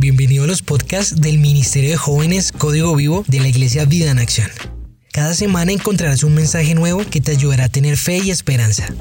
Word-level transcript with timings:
Bienvenido 0.00 0.44
a 0.44 0.46
los 0.46 0.62
podcasts 0.62 1.20
del 1.20 1.38
Ministerio 1.38 1.90
de 1.90 1.96
Jóvenes 1.96 2.52
Código 2.52 2.94
Vivo 2.94 3.24
de 3.26 3.40
la 3.40 3.48
Iglesia 3.48 3.84
Vida 3.84 4.12
en 4.12 4.20
Acción. 4.20 4.48
Cada 5.12 5.34
semana 5.34 5.72
encontrarás 5.72 6.22
un 6.22 6.36
mensaje 6.36 6.76
nuevo 6.76 7.00
que 7.10 7.20
te 7.20 7.32
ayudará 7.32 7.64
a 7.64 7.68
tener 7.68 7.96
fe 7.96 8.18
y 8.18 8.30
esperanza. 8.30 8.94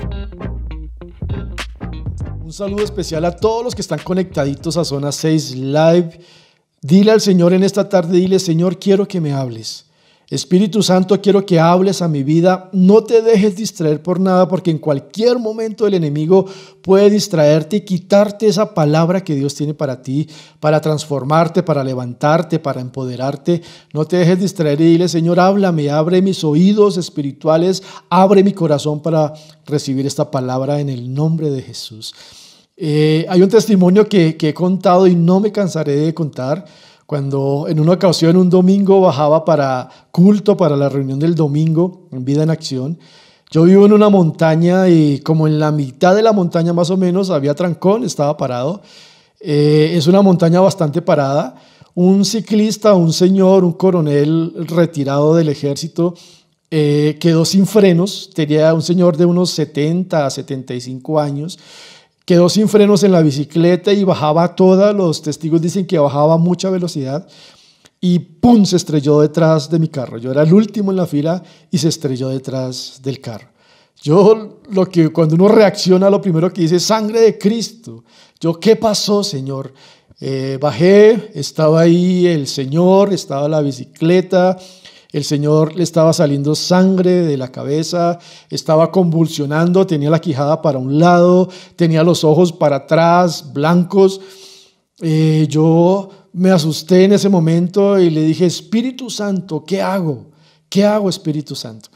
Un 2.41 2.51
saludo 2.51 2.83
especial 2.83 3.25
a 3.25 3.35
todos 3.35 3.63
los 3.63 3.75
que 3.75 3.81
están 3.81 3.99
conectaditos 3.99 4.75
a 4.75 4.83
Zona 4.83 5.11
6 5.11 5.57
Live. 5.57 6.19
Dile 6.81 7.11
al 7.11 7.21
Señor 7.21 7.53
en 7.53 7.61
esta 7.61 7.87
tarde, 7.87 8.17
dile, 8.17 8.39
Señor, 8.39 8.79
quiero 8.79 9.07
que 9.07 9.21
me 9.21 9.33
hables. 9.33 9.85
Espíritu 10.29 10.83
Santo, 10.83 11.21
quiero 11.21 11.45
que 11.45 11.57
hables 11.57 12.01
a 12.01 12.09
mi 12.09 12.21
vida. 12.21 12.69
No 12.73 13.01
te 13.05 13.21
dejes 13.21 13.55
distraer 13.55 14.03
por 14.03 14.19
nada, 14.19 14.45
porque 14.49 14.71
en 14.71 14.77
cualquier 14.77 15.39
momento 15.39 15.87
el 15.87 15.93
enemigo 15.93 16.45
puede 16.81 17.09
distraerte 17.09 17.77
y 17.77 17.81
quitarte 17.81 18.47
esa 18.47 18.73
palabra 18.73 19.23
que 19.23 19.35
Dios 19.35 19.55
tiene 19.55 19.73
para 19.73 20.01
ti, 20.01 20.27
para 20.59 20.81
transformarte, 20.81 21.63
para 21.63 21.81
levantarte, 21.81 22.59
para 22.59 22.81
empoderarte. 22.81 23.61
No 23.93 24.03
te 24.03 24.17
dejes 24.17 24.41
distraer 24.41 24.81
y 24.81 24.91
dile, 24.91 25.07
Señor, 25.07 25.39
háblame, 25.39 25.89
abre 25.89 26.21
mis 26.21 26.43
oídos 26.43 26.97
espirituales, 26.97 27.81
abre 28.09 28.43
mi 28.43 28.51
corazón 28.51 29.01
para 29.01 29.31
recibir 29.65 30.05
esta 30.05 30.29
palabra 30.29 30.81
en 30.81 30.89
el 30.89 31.13
nombre 31.13 31.49
de 31.49 31.61
Jesús. 31.61 32.13
Eh, 32.75 33.25
hay 33.29 33.41
un 33.41 33.49
testimonio 33.49 34.09
que, 34.09 34.35
que 34.35 34.49
he 34.49 34.53
contado 34.53 35.07
y 35.07 35.15
no 35.15 35.39
me 35.39 35.53
cansaré 35.53 35.95
de 35.95 36.13
contar 36.13 36.65
cuando 37.07 37.67
en 37.69 37.79
una 37.79 37.93
ocasión, 37.93 38.35
un 38.35 38.49
domingo, 38.49 38.99
bajaba 38.99 39.45
para 39.45 39.89
culto, 40.11 40.57
para 40.57 40.75
la 40.75 40.89
reunión 40.89 41.17
del 41.17 41.35
domingo 41.35 42.09
en 42.11 42.25
Vida 42.25 42.43
en 42.43 42.49
Acción. 42.49 42.99
Yo 43.49 43.63
vivo 43.63 43.85
en 43.85 43.93
una 43.93 44.09
montaña 44.09 44.89
y 44.89 45.19
como 45.19 45.47
en 45.47 45.57
la 45.57 45.71
mitad 45.71 46.13
de 46.17 46.21
la 46.21 46.33
montaña 46.33 46.73
más 46.73 46.89
o 46.89 46.97
menos 46.97 47.29
había 47.29 47.55
trancón, 47.55 48.03
estaba 48.03 48.35
parado. 48.35 48.81
Eh, 49.39 49.93
es 49.93 50.05
una 50.07 50.21
montaña 50.21 50.59
bastante 50.59 51.01
parada. 51.01 51.55
Un 51.95 52.25
ciclista, 52.25 52.93
un 52.93 53.13
señor, 53.13 53.63
un 53.63 53.73
coronel 53.73 54.53
retirado 54.67 55.33
del 55.33 55.47
ejército, 55.47 56.13
eh, 56.69 57.17
quedó 57.21 57.45
sin 57.45 57.65
frenos. 57.67 58.31
Tenía 58.35 58.73
un 58.73 58.81
señor 58.81 59.15
de 59.15 59.23
unos 59.23 59.51
70 59.51 60.25
a 60.25 60.29
75 60.29 61.21
años 61.21 61.57
quedó 62.27 62.49
sin 62.49 62.67
frenos 62.67 63.03
en 63.03 63.13
la 63.13 63.21
bicicleta 63.21 63.93
y 63.93 64.03
bajaba 64.03 64.53
toda, 64.53 64.91
los 64.91 65.21
testigos 65.21 65.61
dicen 65.61 65.87
que 65.87 65.97
bajaba 65.97 66.33
a 66.33 66.37
mucha 66.37 66.69
velocidad 66.69 67.25
y 68.01 68.19
¡pum! 68.19 68.65
se 68.65 68.75
estrelló 68.75 69.21
detrás 69.21 69.69
de 69.69 69.79
mi 69.79 69.87
carro. 69.87 70.17
Yo 70.17 70.31
era 70.31 70.43
el 70.43 70.53
último 70.53 70.91
en 70.91 70.97
la 70.97 71.07
fila 71.07 71.41
y 71.71 71.77
se 71.77 71.87
estrelló 71.87 72.27
detrás 72.27 72.99
del 73.01 73.21
carro. 73.21 73.47
Yo 74.03 74.59
lo 74.69 74.89
que 74.89 75.07
cuando 75.07 75.35
uno 75.35 75.47
reacciona 75.47 76.09
lo 76.09 76.21
primero 76.21 76.51
que 76.51 76.63
dice 76.63 76.75
es 76.75 76.83
sangre 76.83 77.21
de 77.21 77.37
Cristo. 77.37 78.03
Yo, 78.41 78.59
¿qué 78.59 78.75
pasó, 78.75 79.23
Señor? 79.23 79.73
Eh, 80.19 80.57
bajé, 80.59 81.31
estaba 81.33 81.79
ahí 81.79 82.27
el 82.27 82.45
Señor, 82.47 83.13
estaba 83.13 83.47
la 83.47 83.61
bicicleta, 83.61 84.57
el 85.11 85.23
Señor 85.23 85.75
le 85.75 85.83
estaba 85.83 86.13
saliendo 86.13 86.55
sangre 86.55 87.25
de 87.25 87.37
la 87.37 87.51
cabeza, 87.51 88.19
estaba 88.49 88.91
convulsionando, 88.91 89.87
tenía 89.87 90.09
la 90.09 90.19
quijada 90.19 90.61
para 90.61 90.77
un 90.77 90.99
lado, 90.99 91.49
tenía 91.75 92.03
los 92.03 92.23
ojos 92.23 92.51
para 92.51 92.77
atrás, 92.77 93.53
blancos. 93.53 94.19
Eh, 95.01 95.45
yo 95.49 96.09
me 96.33 96.51
asusté 96.51 97.05
en 97.05 97.13
ese 97.13 97.29
momento 97.29 97.99
y 97.99 98.09
le 98.09 98.21
dije, 98.21 98.45
Espíritu 98.45 99.09
Santo, 99.09 99.63
¿qué 99.65 99.81
hago? 99.81 100.31
¿Qué 100.69 100.85
hago, 100.85 101.09
Espíritu 101.09 101.55
Santo? 101.55 101.89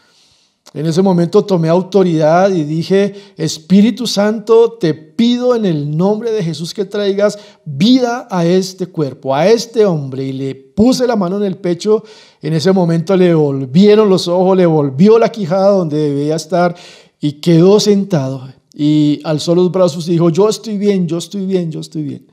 En 0.74 0.86
ese 0.86 1.02
momento 1.02 1.44
tomé 1.44 1.68
autoridad 1.68 2.50
y 2.50 2.64
dije, 2.64 3.14
Espíritu 3.36 4.08
Santo, 4.08 4.78
te 4.80 4.94
pido 4.94 5.54
en 5.54 5.66
el 5.66 5.98
nombre 5.98 6.32
de 6.32 6.42
Jesús 6.42 6.74
que 6.74 6.86
traigas 6.86 7.38
vida 7.66 8.26
a 8.32 8.46
este 8.46 8.88
cuerpo, 8.88 9.36
a 9.36 9.48
este 9.48 9.86
hombre. 9.86 10.24
Y 10.24 10.32
le 10.32 10.56
puse 10.56 11.06
la 11.06 11.18
mano 11.18 11.36
en 11.38 11.44
el 11.44 11.58
pecho. 11.58 12.04
En 12.42 12.54
ese 12.54 12.72
momento 12.72 13.18
le 13.18 13.34
volvieron 13.36 14.08
los 14.08 14.30
ojos, 14.30 14.56
le 14.56 14.66
volvió 14.66 15.20
la 15.20 15.30
quijada 15.30 15.72
donde 15.72 15.98
debía 15.98 16.38
estar 16.38 16.74
y 17.20 17.34
quedó 17.34 17.82
sentado. 17.82 18.48
Y 18.74 19.20
alzó 19.26 19.54
los 19.54 19.74
brazos 19.74 20.08
y 20.08 20.12
dijo, 20.12 20.30
yo 20.30 20.48
estoy 20.48 20.78
bien, 20.78 21.06
yo 21.06 21.18
estoy 21.18 21.46
bien, 21.46 21.70
yo 21.70 21.82
estoy 21.82 22.04
bien. 22.04 22.28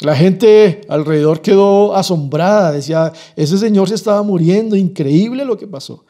La 0.00 0.16
gente 0.16 0.80
alrededor 0.88 1.42
quedó 1.42 1.94
asombrada, 1.94 2.72
decía, 2.72 3.12
ese 3.36 3.56
señor 3.56 3.88
se 3.88 3.94
estaba 3.94 4.22
muriendo, 4.24 4.74
increíble 4.74 5.44
lo 5.44 5.56
que 5.56 5.68
pasó. 5.68 6.04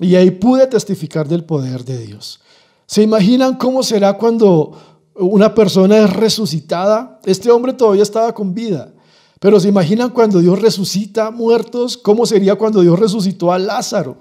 Y 0.00 0.14
ahí 0.14 0.30
pude 0.30 0.66
testificar 0.66 1.26
del 1.26 1.44
poder 1.44 1.84
de 1.84 1.98
Dios. 1.98 2.40
¿Se 2.86 3.02
imaginan 3.02 3.56
cómo 3.56 3.82
será 3.82 4.12
cuando 4.14 4.72
una 5.14 5.54
persona 5.54 5.98
es 5.98 6.12
resucitada? 6.12 7.18
Este 7.24 7.50
hombre 7.50 7.72
todavía 7.72 8.02
estaba 8.02 8.34
con 8.34 8.54
vida. 8.54 8.92
Pero 9.40 9.58
se 9.60 9.68
imaginan 9.68 10.10
cuando 10.10 10.40
Dios 10.40 10.60
resucita 10.60 11.30
muertos, 11.30 11.96
cómo 11.96 12.26
sería 12.26 12.56
cuando 12.56 12.80
Dios 12.80 12.98
resucitó 12.98 13.52
a 13.52 13.58
Lázaro, 13.58 14.18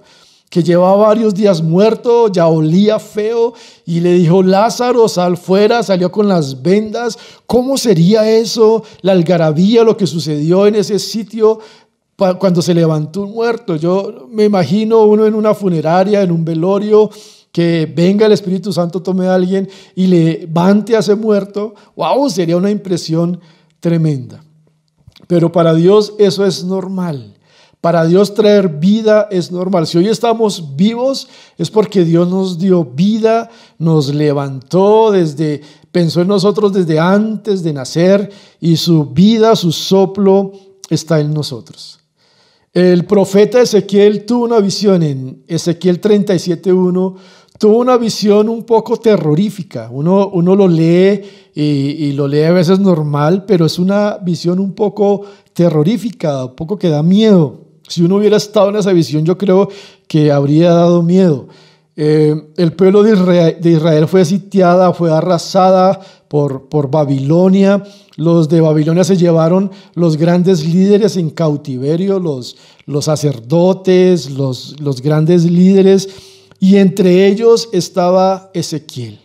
que 0.50 0.62
llevaba 0.62 1.08
varios 1.08 1.34
días 1.34 1.62
muerto, 1.62 2.30
ya 2.30 2.48
olía 2.48 3.00
feo, 3.00 3.54
y 3.86 4.02
le 4.02 4.14
dijo, 4.14 4.44
Lázaro, 4.44 5.08
sal 5.08 5.38
fuera, 5.38 5.84
salió 5.84 6.12
con 6.12 6.28
las 6.28 6.62
vendas. 6.62 7.18
¿Cómo 7.48 7.78
sería 7.78 8.30
eso? 8.30 8.84
La 9.02 9.14
algarabía, 9.14 9.84
lo 9.84 9.96
que 9.98 10.08
sucedió 10.08 10.68
en 10.68 10.76
ese 10.76 11.00
sitio 11.00 11.60
cuando 12.16 12.62
se 12.62 12.74
levantó 12.74 13.22
un 13.22 13.32
muerto. 13.32 13.76
Yo 13.76 14.28
me 14.30 14.46
imagino 14.46 15.04
uno 15.04 15.26
en 15.26 15.36
una 15.36 15.54
funeraria, 15.54 16.22
en 16.22 16.32
un 16.32 16.46
velorio, 16.46 17.10
que 17.52 17.92
venga 17.94 18.26
el 18.26 18.34
Espíritu 18.34 18.74
Santo, 18.74 19.02
tome 19.02 19.28
a 19.28 19.36
alguien 19.36 19.70
y 19.96 20.08
levante 20.08 20.96
a 20.96 21.00
ese 21.00 21.16
muerto. 21.16 21.74
¡Wow! 21.96 22.30
Sería 22.30 22.58
una 22.58 22.70
impresión 22.70 23.40
tremenda. 23.80 24.44
Pero 25.28 25.52
para 25.52 25.74
Dios 25.74 26.14
eso 26.20 26.46
es 26.46 26.64
normal. 26.64 27.36
Para 27.82 28.06
Dios 28.06 28.34
traer 28.34 28.68
vida 28.68 29.28
es 29.30 29.52
normal. 29.52 29.86
Si 29.86 29.98
hoy 29.98 30.08
estamos 30.08 30.76
vivos 30.76 31.28
es 31.58 31.70
porque 31.70 32.04
Dios 32.04 32.28
nos 32.28 32.58
dio 32.58 32.84
vida, 32.84 33.50
nos 33.78 34.14
levantó 34.14 35.12
desde, 35.12 35.62
pensó 35.92 36.22
en 36.22 36.28
nosotros 36.28 36.74
desde 36.74 37.00
antes 37.00 37.62
de 37.62 37.74
nacer 37.74 38.32
y 38.60 38.78
su 38.78 39.06
vida, 39.06 39.56
su 39.56 39.72
soplo 39.72 40.52
está 40.90 41.20
en 41.20 41.34
nosotros. 41.34 42.00
El 42.76 43.06
profeta 43.06 43.62
Ezequiel 43.62 44.26
tuvo 44.26 44.44
una 44.44 44.60
visión 44.60 45.02
en 45.02 45.44
Ezequiel 45.48 46.02
37.1, 46.02 47.16
tuvo 47.58 47.78
una 47.78 47.96
visión 47.96 48.50
un 48.50 48.64
poco 48.64 48.98
terrorífica. 48.98 49.88
Uno, 49.90 50.28
uno 50.28 50.58
lo 50.58 50.68
lee 50.68 51.22
y, 51.54 52.12
lo 52.12 52.28
lee 52.28 52.44
a 52.44 52.52
veces 52.52 52.80
normal, 52.80 53.46
pero 53.46 53.66
es 53.66 53.80
una 53.80 54.18
visión 54.18 54.60
un 54.60 54.74
poco 54.74 55.22
terrorífica, 55.54 56.44
un 56.44 56.56
poco 56.58 56.78
que 56.78 56.90
da 56.90 57.02
miedo. 57.02 57.62
Si 57.88 58.04
uno 58.04 58.18
hubiera 58.18 58.36
estado 58.36 58.68
en 58.72 58.76
esa 58.76 58.92
visión, 58.92 59.24
yo 59.24 59.38
creo 59.38 59.70
que 60.06 60.34
habría 60.34 60.72
dado 60.72 61.02
miedo. 61.02 61.48
Eh, 61.98 62.36
el 62.58 62.74
pueblo 62.74 63.04
de 63.04 63.14
Israel, 63.14 63.58
de 63.62 63.72
Israel, 63.72 64.08
fue 64.08 64.26
sitiada, 64.26 64.94
fue 64.94 65.12
arrasada 65.12 66.00
por, 66.28 66.68
por 66.68 66.92
Babilonia. 66.92 67.84
Los 68.18 68.50
de 68.50 68.62
Babilonia 68.62 69.04
se 69.04 69.18
llevaron 69.18 69.72
los 69.94 70.18
grandes 70.18 70.66
líderes 70.66 71.16
en 71.16 71.30
cautiverio, 71.30 72.20
los, 72.20 72.58
los 72.86 73.06
sacerdotes, 73.06 74.30
los, 74.30 74.80
los 74.80 75.02
grandes 75.02 75.46
líderes, 75.46 76.10
y 76.60 76.78
entre 76.78 77.28
ellos 77.28 77.70
estaba 77.72 78.52
Ezequiel. 78.54 79.20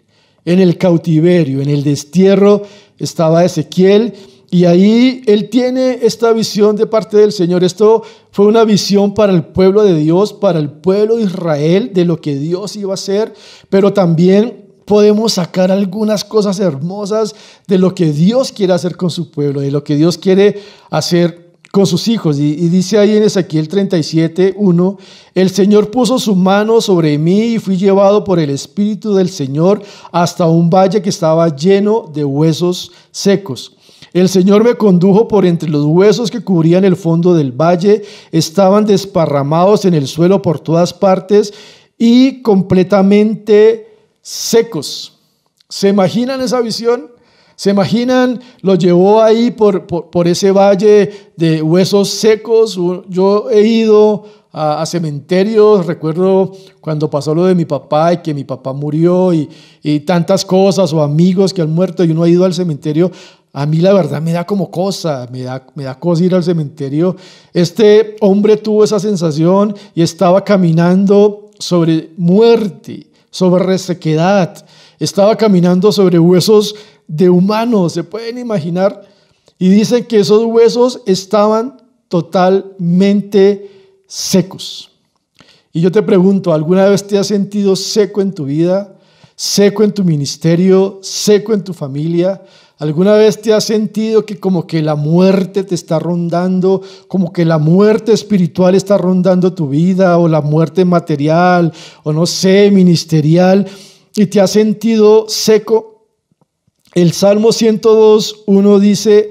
En 0.45 0.61
el 0.61 0.79
cautiverio, 0.79 1.61
en 1.61 1.69
el 1.69 1.83
destierro, 1.85 2.63
estaba 2.99 3.45
Ezequiel, 3.45 4.15
y 4.51 4.65
ahí 4.65 5.23
él 5.27 5.49
tiene 5.49 6.01
esta 6.03 6.33
visión 6.33 6.75
de 6.75 6.87
parte 6.87 7.17
del 7.17 7.31
Señor. 7.31 7.63
Esto 7.63 8.03
fue 8.33 8.47
una 8.47 8.65
visión 8.65 9.15
para 9.15 9.33
el 9.33 9.45
pueblo 9.45 9.85
de 9.85 9.95
Dios, 9.95 10.33
para 10.33 10.59
el 10.59 10.71
pueblo 10.71 11.17
de 11.17 11.23
Israel, 11.23 11.93
de 11.95 12.05
lo 12.05 12.21
que 12.21 12.35
Dios 12.35 12.75
iba 12.75 12.93
a 12.93 12.95
hacer, 12.95 13.33
pero 13.69 13.93
también 13.93 14.65
podemos 14.87 15.35
sacar 15.35 15.71
algunas 15.71 16.25
cosas 16.25 16.59
hermosas 16.59 17.37
de 17.69 17.79
lo 17.79 17.95
que 17.95 18.11
Dios 18.11 18.51
quiere 18.51 18.73
hacer 18.73 18.97
con 18.97 19.11
su 19.11 19.31
pueblo, 19.31 19.61
de 19.61 19.71
lo 19.71 19.85
que 19.85 19.95
Dios 19.95 20.19
quiere 20.19 20.61
hacer 20.91 21.53
con 21.71 21.87
sus 21.87 22.09
hijos. 22.09 22.41
Y, 22.41 22.57
dice 22.69 22.99
ahí 22.99 23.17
en 23.17 23.23
Ezequiel 23.23 23.69
37, 23.69 24.55
1, 24.57 24.99
el 25.37 25.51
Señor 25.51 25.93
puso 25.93 26.19
su 26.19 26.35
mano 26.35 26.81
sobre 26.81 27.17
mí 27.19 27.55
y 27.55 27.59
fui 27.61 27.77
llevado 27.77 28.25
por 28.25 28.41
el 28.41 28.51
Espíritu 28.51 29.15
del 29.15 29.29
Señor 29.29 29.81
hasta 30.11 30.47
un 30.47 30.69
valle 30.69 31.01
que 31.01 31.11
estaba 31.11 31.55
lleno 31.55 32.11
de 32.13 32.25
huesos 32.25 32.91
secos. 33.13 33.77
El 34.13 34.29
Señor 34.29 34.65
me 34.65 34.75
condujo 34.75 35.29
por 35.29 35.47
entre 35.47 35.71
los 35.71 35.85
huesos 35.85 36.31
que 36.31 36.43
cubrían 36.43 36.85
el 36.85 36.97
fondo 36.97 37.35
del 37.35 37.53
valle, 37.53 38.03
estaban 38.33 38.85
desparramados 38.85 39.85
en 39.85 39.95
el 39.95 40.09
suelo 40.09 40.43
por 40.43 40.59
todas 40.59 40.93
partes 40.93 41.53
y 41.97 42.43
completamente 42.43 43.97
secos. 44.21 45.19
¿Se 45.69 45.89
imaginan 45.89 46.41
esa 46.41 46.61
visión? 46.61 47.13
¿Se 47.55 47.71
imaginan? 47.71 48.41
Lo 48.63 48.75
llevó 48.75 49.23
ahí 49.23 49.51
por, 49.51 49.87
por, 49.87 50.27
ese 50.27 50.51
valle 50.51 51.13
de 51.37 51.63
huesos 51.63 52.09
secos. 52.09 52.77
Yo 53.09 53.51
he 53.51 53.63
ido 53.63 54.25
a, 54.51 54.85
cementerios, 54.87 55.87
recuerdo 55.87 56.53
cuando 56.81 57.09
pasó 57.09 57.35
lo 57.35 57.45
de 57.45 57.55
mi 57.55 57.67
papá 57.67 58.15
y 58.15 58.17
que 58.23 58.35
mi 58.35 58.45
papá 58.45 58.73
murió 58.73 59.33
y, 59.33 59.49
y 59.83 60.01
tantas 60.01 60.45
cosas 60.45 60.93
o 60.93 61.03
amigos 61.03 61.55
que 61.55 61.63
han 61.63 61.71
muerto 61.71 62.03
y 62.03 62.11
uno 62.11 62.25
ha 62.25 62.29
ido 62.29 62.45
al 62.45 62.55
cementerio 62.55 63.13
a 63.53 63.67
mí 63.67 63.79
la 63.79 63.93
verdad 63.93 64.23
me 64.23 64.33
da 64.33 64.47
como 64.47 64.71
cosa, 64.71 65.27
me 65.33 65.43
da, 65.43 65.67
me 65.75 65.85
da 65.85 65.99
cosa 65.99 66.25
ir 66.25 66.35
al 66.35 66.45
cementerio. 66.45 67.17
Este 67.53 68.17
hombre 68.21 68.57
tuvo 68.57 68.85
esa 68.85 69.01
sensación 69.01 69.75
y 69.95 70.03
estaba 70.03 70.45
caminando 70.45 71.51
sobre 71.59 72.11
muerte, 72.17 73.09
sobre 73.31 73.65
resequedad, 73.65 74.65
estaba 75.01 75.37
caminando 75.37 75.91
sobre 75.91 76.19
huesos 76.19 76.77
de 77.09 77.29
humanos, 77.29 77.95
se 77.95 78.05
pueden 78.05 78.39
imaginar. 78.39 79.03
Y 79.59 79.69
dicen 79.69 80.05
que 80.05 80.21
esos 80.21 80.45
huesos 80.45 81.01
estaban 81.07 81.83
totalmente 82.09 83.71
secos. 84.07 84.91
Y 85.73 85.81
yo 85.81 85.93
te 85.93 86.03
pregunto, 86.03 86.53
¿alguna 86.53 86.87
vez 86.87 87.07
te 87.07 87.19
has 87.19 87.27
sentido 87.27 87.77
seco 87.77 88.21
en 88.21 88.33
tu 88.33 88.45
vida? 88.45 88.97
¿Seco 89.37 89.85
en 89.85 89.93
tu 89.93 90.05
ministerio? 90.05 90.99
¿Seco 91.03 91.53
en 91.53 91.63
tu 91.63 91.73
familia? 91.73 92.43
¿Alguna 92.81 93.13
vez 93.13 93.43
te 93.43 93.53
has 93.53 93.65
sentido 93.65 94.25
que 94.25 94.41
como 94.41 94.67
que 94.67 94.81
la 94.81 94.95
muerte 94.95 95.65
te 95.65 95.75
está 95.75 95.99
rondando, 95.99 96.81
como 97.09 97.31
que 97.31 97.45
la 97.45 97.59
muerte 97.59 98.15
espiritual 98.15 98.75
está 98.75 98.97
rondando 98.97 99.53
tu 99.53 99.69
vida 99.69 100.17
o 100.17 100.29
la 100.29 100.41
muerte 100.41 100.87
material 100.87 101.75
o 102.05 102.15
no 102.15 102.25
sé, 102.25 102.71
ministerial 102.71 103.69
y 104.17 104.25
te 104.25 104.41
has 104.41 104.53
sentido 104.53 105.27
seco? 105.29 106.07
El 106.95 107.13
Salmo 107.13 107.53
102, 107.53 108.45
1 108.47 108.79
dice, 108.81 109.31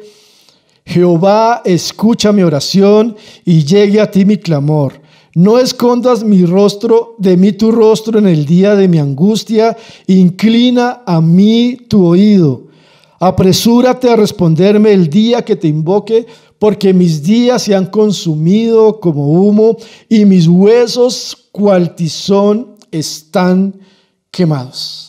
Jehová, 0.85 1.63
escucha 1.65 2.31
mi 2.31 2.43
oración 2.43 3.15
y 3.45 3.65
llegue 3.65 3.99
a 3.99 4.11
ti 4.11 4.25
mi 4.25 4.37
clamor. 4.37 5.01
No 5.33 5.57
escondas 5.57 6.23
mi 6.23 6.45
rostro, 6.45 7.15
de 7.17 7.35
mí 7.35 7.53
tu 7.53 7.71
rostro 7.71 8.19
en 8.19 8.27
el 8.27 8.45
día 8.45 8.75
de 8.75 8.87
mi 8.87 8.99
angustia. 8.99 9.75
Inclina 10.05 11.01
a 11.03 11.19
mí 11.19 11.77
tu 11.87 12.05
oído. 12.05 12.68
Apresúrate 13.19 14.09
a 14.09 14.15
responderme 14.15 14.93
el 14.93 15.09
día 15.09 15.43
que 15.43 15.55
te 15.55 15.67
invoque, 15.67 16.25
porque 16.57 16.93
mis 16.93 17.21
días 17.21 17.63
se 17.63 17.75
han 17.75 17.87
consumido 17.87 18.99
como 18.99 19.29
humo 19.29 19.77
y 20.07 20.25
mis 20.25 20.47
huesos 20.47 21.49
cual 21.51 21.95
tizón 21.95 22.75
están 22.91 23.79
quemados. 24.31 25.08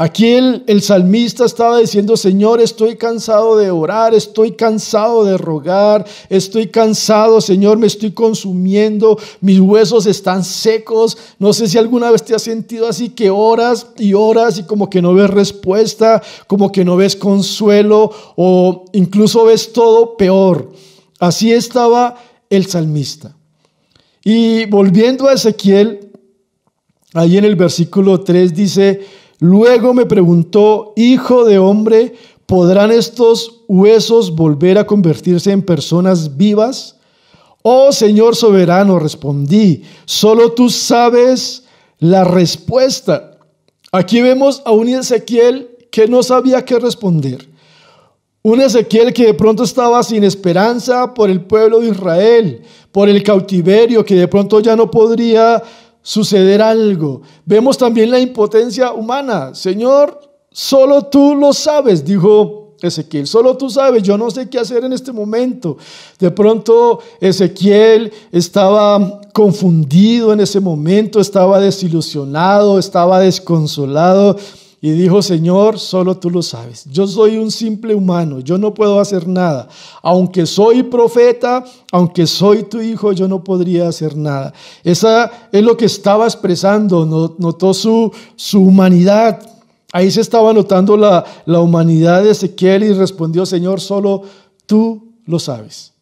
Aquí 0.00 0.26
el, 0.28 0.80
salmista 0.80 1.44
estaba 1.44 1.80
diciendo, 1.80 2.16
Señor, 2.16 2.60
estoy 2.60 2.94
cansado 2.94 3.56
de 3.56 3.72
orar, 3.72 4.14
estoy 4.14 4.52
cansado 4.52 5.24
de 5.24 5.36
rogar, 5.36 6.06
estoy 6.28 6.68
cansado, 6.68 7.40
Señor, 7.40 7.78
me 7.78 7.88
estoy 7.88 8.12
consumiendo, 8.12 9.18
mis 9.40 9.58
huesos 9.58 10.06
están 10.06 10.44
secos. 10.44 11.18
No 11.40 11.52
sé 11.52 11.66
si 11.66 11.78
alguna 11.78 12.12
vez 12.12 12.22
te 12.22 12.32
has 12.32 12.42
sentido 12.42 12.86
así 12.86 13.08
que 13.08 13.28
oras 13.28 13.88
y 13.98 14.14
oras 14.14 14.60
y 14.60 14.62
como 14.62 14.88
que 14.88 15.02
no 15.02 15.14
ves 15.14 15.30
respuesta, 15.30 16.22
como 16.46 16.70
que 16.70 16.84
no 16.84 16.96
ves 16.96 17.16
consuelo 17.16 18.12
o 18.36 18.84
incluso 18.92 19.46
ves 19.46 19.72
todo 19.72 20.16
peor. 20.16 20.70
Así 21.18 21.52
estaba 21.52 22.14
el 22.50 22.66
salmista. 22.66 23.34
Y 24.22 24.64
volviendo 24.66 25.26
a 25.26 25.32
Ezequiel, 25.32 26.12
ahí 27.14 27.36
en 27.36 27.44
el 27.44 27.56
versículo 27.56 28.20
3 28.20 28.54
dice, 28.54 29.18
Luego 29.40 29.94
me 29.94 30.06
preguntó, 30.06 30.92
Hijo 30.96 31.44
de 31.44 31.58
hombre, 31.58 32.14
¿podrán 32.46 32.90
estos 32.90 33.62
huesos 33.68 34.34
volver 34.34 34.78
a 34.78 34.86
convertirse 34.86 35.52
en 35.52 35.62
personas 35.62 36.36
vivas? 36.36 36.96
Oh 37.62 37.92
Señor 37.92 38.34
soberano, 38.34 38.98
respondí, 38.98 39.82
solo 40.04 40.52
tú 40.52 40.70
sabes 40.70 41.64
la 41.98 42.24
respuesta. 42.24 43.38
Aquí 43.92 44.20
vemos 44.20 44.62
a 44.64 44.72
un 44.72 44.88
Ezequiel 44.88 45.68
que 45.90 46.08
no 46.08 46.22
sabía 46.22 46.64
qué 46.64 46.78
responder. 46.78 47.48
Un 48.42 48.60
Ezequiel 48.60 49.12
que 49.12 49.26
de 49.26 49.34
pronto 49.34 49.64
estaba 49.64 50.02
sin 50.02 50.24
esperanza 50.24 51.12
por 51.12 51.28
el 51.28 51.42
pueblo 51.42 51.80
de 51.80 51.88
Israel, 51.88 52.62
por 52.92 53.08
el 53.08 53.22
cautiverio, 53.22 54.04
que 54.04 54.14
de 54.14 54.28
pronto 54.28 54.60
ya 54.60 54.76
no 54.76 54.90
podría 54.90 55.62
suceder 56.02 56.62
algo. 56.62 57.22
Vemos 57.44 57.76
también 57.76 58.10
la 58.10 58.20
impotencia 58.20 58.92
humana. 58.92 59.54
Señor, 59.54 60.20
solo 60.50 61.02
tú 61.06 61.34
lo 61.34 61.52
sabes, 61.52 62.04
dijo 62.04 62.74
Ezequiel, 62.80 63.26
solo 63.26 63.56
tú 63.56 63.68
sabes, 63.68 64.02
yo 64.02 64.16
no 64.16 64.30
sé 64.30 64.48
qué 64.48 64.58
hacer 64.58 64.84
en 64.84 64.92
este 64.92 65.12
momento. 65.12 65.76
De 66.18 66.30
pronto 66.30 67.00
Ezequiel 67.20 68.12
estaba 68.30 69.20
confundido 69.32 70.32
en 70.32 70.40
ese 70.40 70.60
momento, 70.60 71.20
estaba 71.20 71.58
desilusionado, 71.58 72.78
estaba 72.78 73.20
desconsolado 73.20 74.36
y 74.80 74.92
dijo, 74.92 75.22
Señor, 75.22 75.78
solo 75.78 76.16
tú 76.16 76.30
lo 76.30 76.40
sabes. 76.40 76.84
Yo 76.90 77.06
soy 77.06 77.36
un 77.36 77.50
simple 77.50 77.94
humano, 77.94 78.38
yo 78.40 78.58
no 78.58 78.74
puedo 78.74 79.00
hacer 79.00 79.26
nada. 79.26 79.68
Aunque 80.02 80.46
soy 80.46 80.84
profeta, 80.84 81.64
aunque 81.90 82.26
soy 82.28 82.62
tu 82.62 82.80
hijo, 82.80 83.12
yo 83.12 83.26
no 83.26 83.42
podría 83.42 83.88
hacer 83.88 84.16
nada. 84.16 84.52
Esa 84.84 85.48
es 85.50 85.62
lo 85.64 85.76
que 85.76 85.86
estaba 85.86 86.26
expresando, 86.26 87.34
notó 87.38 87.74
su, 87.74 88.12
su 88.36 88.62
humanidad. 88.62 89.40
Ahí 89.92 90.10
se 90.12 90.20
estaba 90.20 90.52
notando 90.52 90.96
la, 90.96 91.24
la 91.44 91.60
humanidad 91.60 92.22
de 92.22 92.30
Ezequiel 92.30 92.84
y 92.84 92.92
respondió, 92.92 93.46
Señor, 93.46 93.80
solo 93.80 94.22
tú 94.66 95.12
lo 95.26 95.40
sabes. 95.40 95.92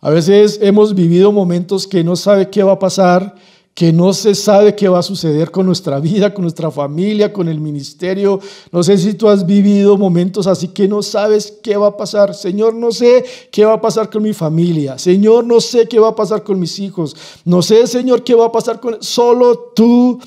A 0.00 0.10
veces 0.10 0.60
hemos 0.62 0.94
vivido 0.94 1.32
momentos 1.32 1.88
que 1.88 2.04
no 2.04 2.14
sabe 2.14 2.50
qué 2.50 2.62
va 2.62 2.72
a 2.72 2.78
pasar, 2.78 3.34
que 3.74 3.92
no 3.92 4.12
se 4.12 4.34
sabe 4.34 4.74
qué 4.74 4.88
va 4.88 4.98
a 4.98 5.02
suceder 5.02 5.50
con 5.50 5.64
nuestra 5.64 5.98
vida, 5.98 6.34
con 6.34 6.42
nuestra 6.42 6.70
familia, 6.70 7.32
con 7.32 7.48
el 7.48 7.58
ministerio. 7.58 8.38
No 8.70 8.82
sé 8.82 8.98
si 8.98 9.14
tú 9.14 9.28
has 9.28 9.46
vivido 9.46 9.96
momentos 9.96 10.46
así 10.46 10.68
que 10.68 10.86
no 10.86 11.02
sabes 11.02 11.58
qué 11.62 11.76
va 11.76 11.88
a 11.88 11.96
pasar. 11.96 12.34
Señor, 12.34 12.74
no 12.74 12.92
sé 12.92 13.24
qué 13.50 13.64
va 13.64 13.74
a 13.74 13.80
pasar 13.80 14.10
con 14.10 14.22
mi 14.22 14.34
familia. 14.34 14.98
Señor, 14.98 15.44
no 15.44 15.60
sé 15.60 15.88
qué 15.88 15.98
va 15.98 16.08
a 16.08 16.14
pasar 16.14 16.42
con 16.42 16.60
mis 16.60 16.78
hijos. 16.78 17.16
No 17.46 17.62
sé, 17.62 17.86
Señor, 17.86 18.22
qué 18.24 18.34
va 18.34 18.46
a 18.46 18.52
pasar 18.52 18.78
con... 18.78 19.02
Solo 19.02 19.72
tú 19.74 20.20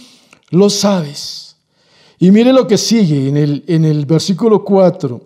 lo 0.49 0.69
sabes. 0.71 1.55
Y 2.17 2.31
mire 2.31 2.51
lo 2.51 2.65
que 2.65 2.79
sigue 2.79 3.27
en 3.27 3.37
el, 3.37 3.63
en 3.67 3.85
el 3.85 4.07
versículo 4.07 4.63
4. 4.63 5.21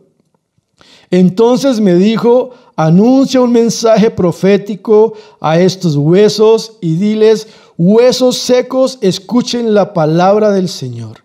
Entonces 1.11 1.79
me 1.79 1.95
dijo, 1.95 2.51
anuncia 2.75 3.41
un 3.41 3.51
mensaje 3.51 4.11
profético 4.11 5.13
a 5.39 5.59
estos 5.59 5.95
huesos 5.95 6.77
y 6.81 6.95
diles, 6.95 7.47
Huesos 7.81 8.37
secos, 8.37 8.97
escuchen 8.99 9.73
la 9.73 9.93
palabra 9.93 10.51
del 10.51 10.67
Señor. 10.67 11.23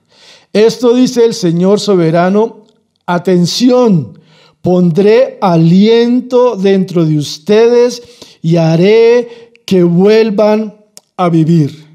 Esto 0.52 0.94
dice 0.94 1.24
el 1.24 1.34
Señor 1.34 1.80
soberano. 1.80 2.62
Atención, 3.06 4.20
pondré 4.62 5.36
aliento 5.40 6.54
dentro 6.54 7.04
de 7.06 7.18
ustedes 7.18 8.04
y 8.40 8.54
haré 8.54 9.52
que 9.66 9.82
vuelvan 9.82 10.76
a 11.16 11.28
vivir. 11.28 11.88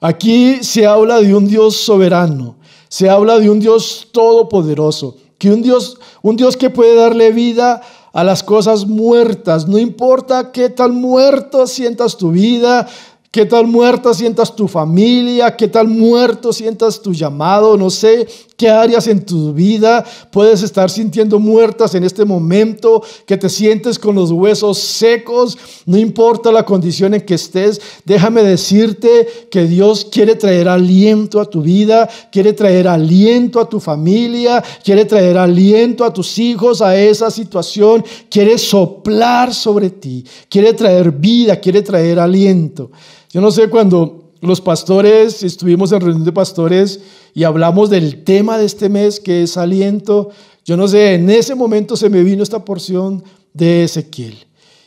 Aquí 0.00 0.64
se 0.64 0.86
habla 0.86 1.20
de 1.20 1.34
un 1.34 1.46
Dios 1.46 1.76
soberano, 1.76 2.56
se 2.88 3.10
habla 3.10 3.38
de 3.38 3.50
un 3.50 3.60
Dios 3.60 4.08
todopoderoso, 4.12 5.18
que 5.36 5.52
un 5.52 5.60
Dios, 5.60 5.98
un 6.22 6.36
Dios 6.36 6.56
que 6.56 6.70
puede 6.70 6.94
darle 6.94 7.32
vida 7.32 7.82
a 8.14 8.24
las 8.24 8.42
cosas 8.42 8.86
muertas, 8.86 9.68
no 9.68 9.78
importa 9.78 10.52
qué 10.52 10.70
tal 10.70 10.92
muerto 10.92 11.66
sientas 11.66 12.16
tu 12.16 12.30
vida, 12.30 12.88
¿Qué 13.32 13.46
tal 13.46 13.68
muerta 13.68 14.12
sientas 14.12 14.56
tu 14.56 14.66
familia? 14.66 15.54
¿Qué 15.54 15.68
tal 15.68 15.86
muerto 15.86 16.52
sientas 16.52 17.00
tu 17.00 17.12
llamado? 17.12 17.76
No 17.76 17.88
sé 17.88 18.26
qué 18.60 18.68
áreas 18.68 19.06
en 19.06 19.24
tu 19.24 19.54
vida 19.54 20.04
puedes 20.30 20.62
estar 20.62 20.90
sintiendo 20.90 21.38
muertas 21.38 21.94
en 21.94 22.04
este 22.04 22.26
momento, 22.26 23.02
que 23.24 23.38
te 23.38 23.48
sientes 23.48 23.98
con 23.98 24.14
los 24.14 24.30
huesos 24.30 24.76
secos, 24.76 25.56
no 25.86 25.96
importa 25.96 26.52
la 26.52 26.66
condición 26.66 27.14
en 27.14 27.22
que 27.22 27.36
estés, 27.36 27.80
déjame 28.04 28.42
decirte 28.42 29.26
que 29.50 29.64
Dios 29.64 30.06
quiere 30.12 30.34
traer 30.34 30.68
aliento 30.68 31.40
a 31.40 31.46
tu 31.46 31.62
vida, 31.62 32.06
quiere 32.30 32.52
traer 32.52 32.86
aliento 32.86 33.60
a 33.60 33.66
tu 33.66 33.80
familia, 33.80 34.62
quiere 34.84 35.06
traer 35.06 35.38
aliento 35.38 36.04
a 36.04 36.12
tus 36.12 36.38
hijos, 36.38 36.82
a 36.82 36.94
esa 36.94 37.30
situación, 37.30 38.04
quiere 38.28 38.58
soplar 38.58 39.54
sobre 39.54 39.88
ti, 39.88 40.22
quiere 40.50 40.74
traer 40.74 41.12
vida, 41.12 41.58
quiere 41.58 41.80
traer 41.80 42.18
aliento. 42.18 42.90
Yo 43.30 43.40
no 43.40 43.50
sé 43.50 43.70
cuando 43.70 44.29
los 44.40 44.60
pastores, 44.60 45.42
estuvimos 45.42 45.92
en 45.92 46.00
reunión 46.00 46.24
de 46.24 46.32
pastores 46.32 47.00
y 47.34 47.44
hablamos 47.44 47.90
del 47.90 48.24
tema 48.24 48.58
de 48.58 48.66
este 48.66 48.88
mes 48.88 49.20
que 49.20 49.42
es 49.42 49.56
aliento, 49.56 50.30
yo 50.64 50.76
no 50.76 50.88
sé, 50.88 51.14
en 51.14 51.28
ese 51.30 51.54
momento 51.54 51.96
se 51.96 52.10
me 52.10 52.22
vino 52.22 52.42
esta 52.42 52.64
porción 52.64 53.22
de 53.52 53.84
Ezequiel. 53.84 54.38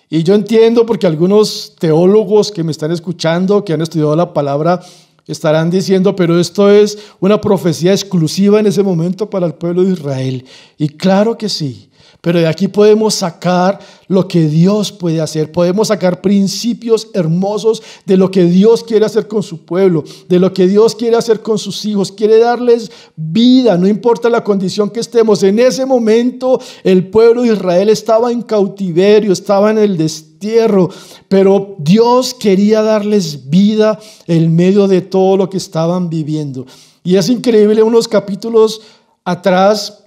Y 0.09 0.23
yo 0.23 0.35
entiendo 0.35 0.85
porque 0.85 1.07
algunos 1.07 1.73
teólogos 1.79 2.51
que 2.51 2.63
me 2.63 2.71
están 2.71 2.91
escuchando, 2.91 3.65
que 3.65 3.73
han 3.73 3.81
estudiado 3.81 4.15
la 4.15 4.33
palabra, 4.33 4.81
estarán 5.27 5.69
diciendo, 5.69 6.15
pero 6.15 6.39
esto 6.39 6.69
es 6.69 6.97
una 7.19 7.39
profecía 7.39 7.91
exclusiva 7.91 8.59
en 8.59 8.67
ese 8.67 8.83
momento 8.83 9.29
para 9.29 9.45
el 9.45 9.53
pueblo 9.55 9.83
de 9.83 9.93
Israel. 9.93 10.45
Y 10.77 10.89
claro 10.89 11.37
que 11.37 11.49
sí, 11.49 11.89
Pero 12.23 12.39
de 12.39 12.47
aquí 12.47 12.69
podemos 12.69 13.15
sacar 13.15 13.79
lo 14.07 14.29
que 14.29 14.47
Dios 14.47 14.93
puede 14.93 15.19
hacer. 15.19 15.51
Podemos 15.51 15.89
sacar 15.89 16.21
principios 16.21 17.09
hermosos 17.13 17.83
de 18.05 18.15
lo 18.15 18.31
que 18.31 18.45
Dios 18.45 18.81
quiere 18.85 19.05
hacer 19.05 19.27
con 19.27 19.43
su 19.43 19.65
pueblo, 19.65 20.05
de 20.29 20.39
lo 20.39 20.53
que 20.53 20.65
Dios 20.65 20.95
quiere 20.95 21.17
hacer 21.17 21.41
con 21.41 21.59
sus 21.59 21.83
hijos. 21.83 22.13
Quiere 22.13 22.39
darles 22.39 22.89
vida, 23.17 23.77
no 23.77 23.89
importa 23.89 24.29
la 24.29 24.41
condición 24.41 24.89
que 24.89 25.01
estemos. 25.01 25.43
En 25.43 25.59
ese 25.59 25.85
momento 25.85 26.61
el 26.85 27.09
pueblo 27.09 27.41
de 27.41 27.55
Israel 27.55 27.89
estaba 27.89 28.31
en 28.31 28.41
cautiverio, 28.41 29.33
estaba 29.33 29.71
en 29.71 29.79
el 29.79 29.97
destierro, 29.97 30.89
pero 31.27 31.75
Dios 31.77 32.33
quería 32.33 32.81
darles 32.81 33.49
vida 33.49 33.99
en 34.27 34.55
medio 34.55 34.87
de 34.87 35.01
todo 35.01 35.35
lo 35.35 35.49
que 35.49 35.57
estaban 35.57 36.09
viviendo. 36.09 36.65
Y 37.03 37.17
es 37.17 37.27
increíble, 37.27 37.83
unos 37.83 38.07
capítulos 38.07 38.79
atrás 39.25 40.02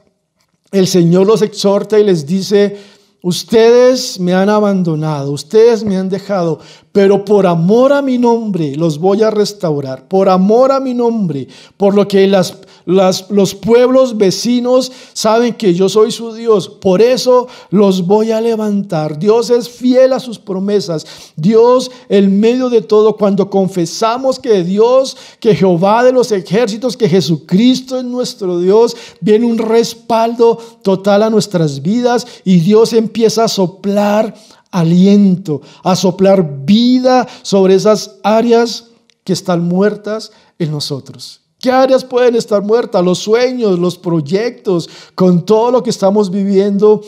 el 0.73 0.87
Señor 0.87 1.26
los 1.26 1.42
exhorta 1.42 1.99
y 1.99 2.04
les 2.04 2.26
dice, 2.26 2.76
ustedes 3.23 4.20
me 4.20 4.35
han 4.35 4.49
abandonado, 4.49 5.32
ustedes 5.32 5.85
me 5.85 5.96
han 5.96 6.08
dejado, 6.08 6.61
pero 6.92 7.25
por 7.25 7.46
amor 7.46 7.92
a 7.92 8.02
mi 8.02 8.18
nombre 8.18 8.76
los 8.76 8.99
voy 8.99 9.23
a 9.23 9.30
restaurar, 9.30 10.08
por 10.08 10.28
amor 10.28 10.73
a 10.73 10.80
mi 10.80 10.94
nombre, 10.94 11.49
por 11.76 11.94
lo 11.94 12.06
que 12.06 12.26
las, 12.26 12.56
los 12.87 13.55
pueblos 13.57 14.16
vecinos 14.16 14.93
saben 15.12 15.55
que 15.55 15.75
yo 15.75 15.88
soy 15.88 16.12
su 16.12 16.33
Dios, 16.33 16.69
por 16.69 17.02
eso 17.02 17.49
los 17.71 18.07
voy 18.07 18.31
a 18.31 18.40
levantar. 18.40 19.19
Dios 19.19 19.50
es 19.50 19.69
fiel 19.69 20.12
a 20.12 20.21
sus 20.21 20.38
promesas. 20.38 21.05
Dios, 21.35 21.90
en 22.09 22.38
medio 22.38 22.71
de 22.71 22.83
todo, 22.83 23.16
cuando 23.16 23.50
confesamos 23.50 24.38
que 24.38 24.62
Dios, 24.62 25.16
que 25.40 25.57
Jehová 25.57 26.05
de 26.05 26.12
los 26.12 26.31
ejércitos, 26.31 26.97
que 26.97 27.09
Jesucristo 27.09 27.99
es 27.99 28.05
nuestro 28.05 28.61
Dios, 28.61 28.97
viene 29.21 29.47
un 29.47 29.59
respaldo 29.59 30.57
total 30.83 31.25
a 31.25 31.31
nuestras 31.31 31.83
vidas 31.83 32.25
y 32.45 32.61
Dios 32.61 32.93
empieza 32.93 33.45
a 33.45 33.49
soplar 33.49 34.33
aliento, 34.71 35.61
a 35.83 35.97
soplar 35.97 36.64
vida 36.64 37.26
sobre 37.43 37.75
esas 37.75 38.19
áreas 38.23 38.90
que 39.25 39.33
están 39.33 39.64
muertas 39.64 40.31
en 40.61 40.71
nosotros. 40.71 41.46
¿Qué 41.59 41.71
áreas 41.71 42.05
pueden 42.05 42.35
estar 42.35 42.63
muertas? 42.63 43.05
Los 43.05 43.19
sueños, 43.19 43.79
los 43.79 43.97
proyectos, 43.97 44.89
con 45.15 45.45
todo 45.45 45.71
lo 45.71 45.83
que 45.83 45.91
estamos 45.91 46.31
viviendo 46.31 47.03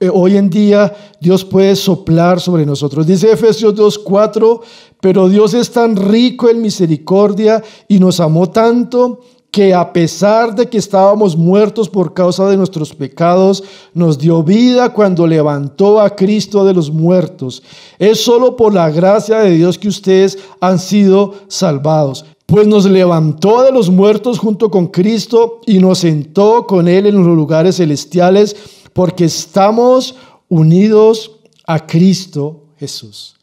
eh, 0.00 0.10
hoy 0.12 0.36
en 0.36 0.50
día, 0.50 0.92
Dios 1.20 1.44
puede 1.44 1.76
soplar 1.76 2.40
sobre 2.40 2.66
nosotros. 2.66 3.06
Dice 3.06 3.30
Efesios 3.30 3.74
2.4, 3.74 4.60
pero 5.00 5.28
Dios 5.28 5.54
es 5.54 5.70
tan 5.70 5.96
rico 5.96 6.48
en 6.48 6.60
misericordia 6.60 7.62
y 7.86 7.98
nos 8.00 8.18
amó 8.18 8.50
tanto 8.50 9.20
que 9.52 9.72
a 9.72 9.92
pesar 9.92 10.52
de 10.56 10.68
que 10.68 10.78
estábamos 10.78 11.36
muertos 11.36 11.88
por 11.88 12.12
causa 12.12 12.48
de 12.48 12.56
nuestros 12.56 12.92
pecados, 12.92 13.62
nos 13.92 14.18
dio 14.18 14.42
vida 14.42 14.92
cuando 14.92 15.28
levantó 15.28 16.00
a 16.00 16.10
Cristo 16.16 16.64
de 16.64 16.74
los 16.74 16.90
muertos. 16.90 17.62
Es 18.00 18.20
solo 18.24 18.56
por 18.56 18.74
la 18.74 18.90
gracia 18.90 19.38
de 19.38 19.52
Dios 19.52 19.78
que 19.78 19.86
ustedes 19.86 20.36
han 20.60 20.80
sido 20.80 21.34
salvados. 21.46 22.24
Pues 22.46 22.66
nos 22.66 22.84
levantó 22.84 23.62
de 23.62 23.72
los 23.72 23.90
muertos 23.90 24.38
junto 24.38 24.70
con 24.70 24.88
Cristo 24.88 25.60
y 25.66 25.78
nos 25.78 25.98
sentó 25.98 26.66
con 26.66 26.88
Él 26.88 27.06
en 27.06 27.16
los 27.16 27.26
lugares 27.26 27.76
celestiales, 27.76 28.54
porque 28.92 29.24
estamos 29.24 30.14
unidos 30.48 31.32
a 31.66 31.86
Cristo 31.86 32.64
Jesús. 32.78 33.34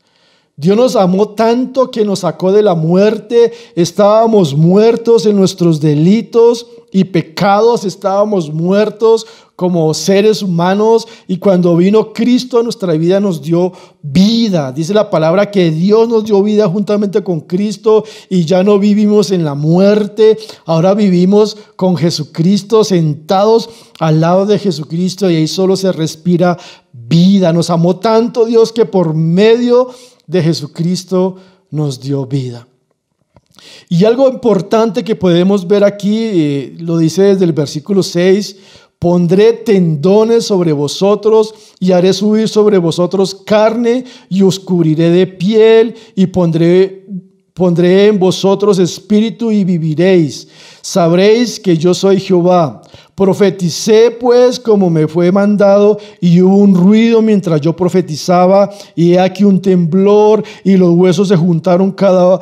Dios 0.56 0.78
nos 0.78 0.96
amó 0.96 1.30
tanto 1.30 1.90
que 1.90 2.06
nos 2.06 2.20
sacó 2.20 2.52
de 2.52 2.62
la 2.62 2.76
muerte. 2.76 3.52
Estábamos 3.76 4.56
muertos 4.56 5.26
en 5.26 5.36
nuestros 5.36 5.82
delitos 5.82 6.68
y 6.92 7.06
pecados, 7.06 7.86
estábamos 7.86 8.52
muertos 8.52 9.26
como 9.56 9.94
seres 9.94 10.42
humanos 10.42 11.08
y 11.28 11.38
cuando 11.38 11.76
vino 11.78 12.14
Cristo 12.14 12.60
a 12.60 12.64
nuestra 12.64 12.94
vida 12.94 13.20
nos 13.20 13.42
dio 13.42 13.72
vida. 14.02 14.72
Dice 14.72 14.94
la 14.94 15.10
palabra 15.10 15.52
que 15.52 15.70
Dios 15.70 16.10
nos 16.10 16.26
dio 16.26 16.42
vida 16.42 16.68
juntamente 16.68 17.24
con 17.24 17.42
Cristo 17.42 18.04
y 18.28 18.46
ya 18.46 18.64
no 18.64 18.80
vivimos 18.80 19.32
en 19.32 19.46
la 19.46 19.54
muerte, 19.54 20.38
ahora 20.66 20.94
vivimos 20.96 21.58
con 21.76 21.96
Jesucristo 21.96 22.84
sentados 22.84 23.70
al 24.00 24.20
lado 24.20 24.46
de 24.48 24.58
Jesucristo 24.58 25.30
y 25.30 25.36
ahí 25.36 25.48
solo 25.48 25.76
se 25.76 25.92
respira 25.92 26.58
vida. 26.92 27.54
Nos 27.54 27.70
amó 27.70 27.98
tanto 27.98 28.46
Dios 28.46 28.72
que 28.72 28.86
por 28.86 29.14
medio 29.14 29.90
de 30.26 30.42
Jesucristo 30.42 31.36
nos 31.70 32.00
dio 32.00 32.26
vida. 32.26 32.68
Y 33.90 34.06
algo 34.06 34.30
importante 34.30 35.04
que 35.04 35.16
podemos 35.16 35.68
ver 35.68 35.84
aquí, 35.84 36.18
eh, 36.24 36.76
lo 36.80 36.98
dice 36.98 37.24
desde 37.24 37.46
el 37.46 37.54
versículo 37.54 38.04
6, 38.04 38.56
pondré 39.00 39.54
tendones 39.54 40.46
sobre 40.46 40.74
vosotros 40.74 41.56
y 41.80 41.92
haré 41.92 42.14
subir 42.14 42.48
sobre 42.48 42.78
vosotros 42.78 43.34
carne 43.34 44.06
y 44.30 44.44
os 44.44 44.60
cubriré 44.60 45.10
de 45.10 45.26
piel 45.26 45.96
y 46.16 46.28
pondré, 46.28 47.06
pondré 47.54 48.08
en 48.08 48.18
vosotros 48.18 48.80
espíritu 48.80 49.52
y 49.52 49.64
viviréis. 49.64 50.48
Sabréis 50.82 51.60
que 51.60 51.78
yo 51.78 51.94
soy 51.94 52.20
Jehová. 52.20 52.82
Profeticé 53.14 54.10
pues 54.10 54.60
como 54.60 54.90
me 54.90 55.08
fue 55.08 55.32
mandado 55.32 56.00
y 56.20 56.42
hubo 56.42 56.58
un 56.58 56.74
ruido 56.74 57.22
mientras 57.22 57.62
yo 57.62 57.76
profetizaba 57.76 58.72
y 58.96 59.14
he 59.14 59.20
aquí 59.20 59.44
un 59.44 59.62
temblor 59.62 60.44
y 60.64 60.76
los 60.78 60.92
huesos 60.96 61.28
se 61.28 61.36
juntaron 61.36 61.92
cada, 61.92 62.40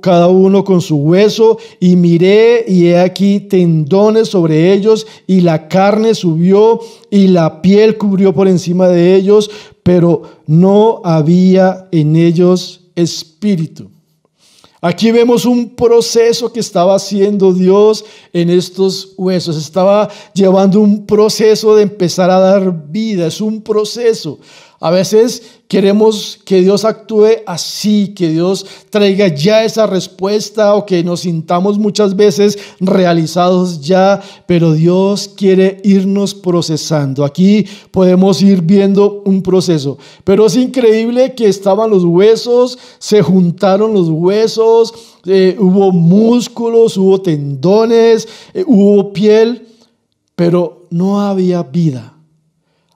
cada 0.00 0.28
uno 0.28 0.62
con 0.62 0.80
su 0.80 0.96
hueso 0.96 1.58
y 1.80 1.96
miré 1.96 2.64
y 2.68 2.86
he 2.86 3.00
aquí 3.00 3.40
tendones 3.40 4.28
sobre 4.28 4.72
ellos 4.72 5.06
y 5.26 5.40
la 5.40 5.66
carne 5.66 6.14
subió 6.14 6.78
y 7.10 7.26
la 7.28 7.60
piel 7.60 7.98
cubrió 7.98 8.32
por 8.32 8.46
encima 8.46 8.86
de 8.88 9.16
ellos, 9.16 9.50
pero 9.82 10.22
no 10.46 11.00
había 11.02 11.88
en 11.90 12.14
ellos 12.14 12.90
espíritu. 12.94 13.95
Aquí 14.86 15.10
vemos 15.10 15.44
un 15.46 15.70
proceso 15.70 16.52
que 16.52 16.60
estaba 16.60 16.94
haciendo 16.94 17.52
Dios 17.52 18.04
en 18.32 18.50
estos 18.50 19.14
huesos. 19.16 19.56
Estaba 19.56 20.08
llevando 20.32 20.78
un 20.78 21.04
proceso 21.04 21.74
de 21.74 21.82
empezar 21.82 22.30
a 22.30 22.38
dar 22.38 22.88
vida. 22.88 23.26
Es 23.26 23.40
un 23.40 23.62
proceso. 23.62 24.38
A 24.78 24.90
veces 24.90 25.42
queremos 25.68 26.38
que 26.44 26.60
Dios 26.60 26.84
actúe 26.84 27.28
así, 27.46 28.12
que 28.14 28.28
Dios 28.28 28.66
traiga 28.90 29.28
ya 29.28 29.64
esa 29.64 29.86
respuesta 29.86 30.74
o 30.74 30.84
que 30.84 31.02
nos 31.02 31.20
sintamos 31.20 31.78
muchas 31.78 32.14
veces 32.14 32.58
realizados 32.78 33.80
ya, 33.80 34.20
pero 34.46 34.74
Dios 34.74 35.30
quiere 35.34 35.80
irnos 35.82 36.34
procesando. 36.34 37.24
Aquí 37.24 37.66
podemos 37.90 38.42
ir 38.42 38.60
viendo 38.60 39.22
un 39.24 39.42
proceso, 39.42 39.96
pero 40.24 40.44
es 40.44 40.56
increíble 40.56 41.34
que 41.34 41.48
estaban 41.48 41.88
los 41.88 42.04
huesos, 42.04 42.78
se 42.98 43.22
juntaron 43.22 43.94
los 43.94 44.10
huesos, 44.10 44.92
eh, 45.24 45.56
hubo 45.58 45.90
músculos, 45.90 46.98
hubo 46.98 47.20
tendones, 47.22 48.28
eh, 48.52 48.62
hubo 48.66 49.10
piel, 49.14 49.66
pero 50.34 50.84
no 50.90 51.22
había 51.22 51.62
vida. 51.62 52.12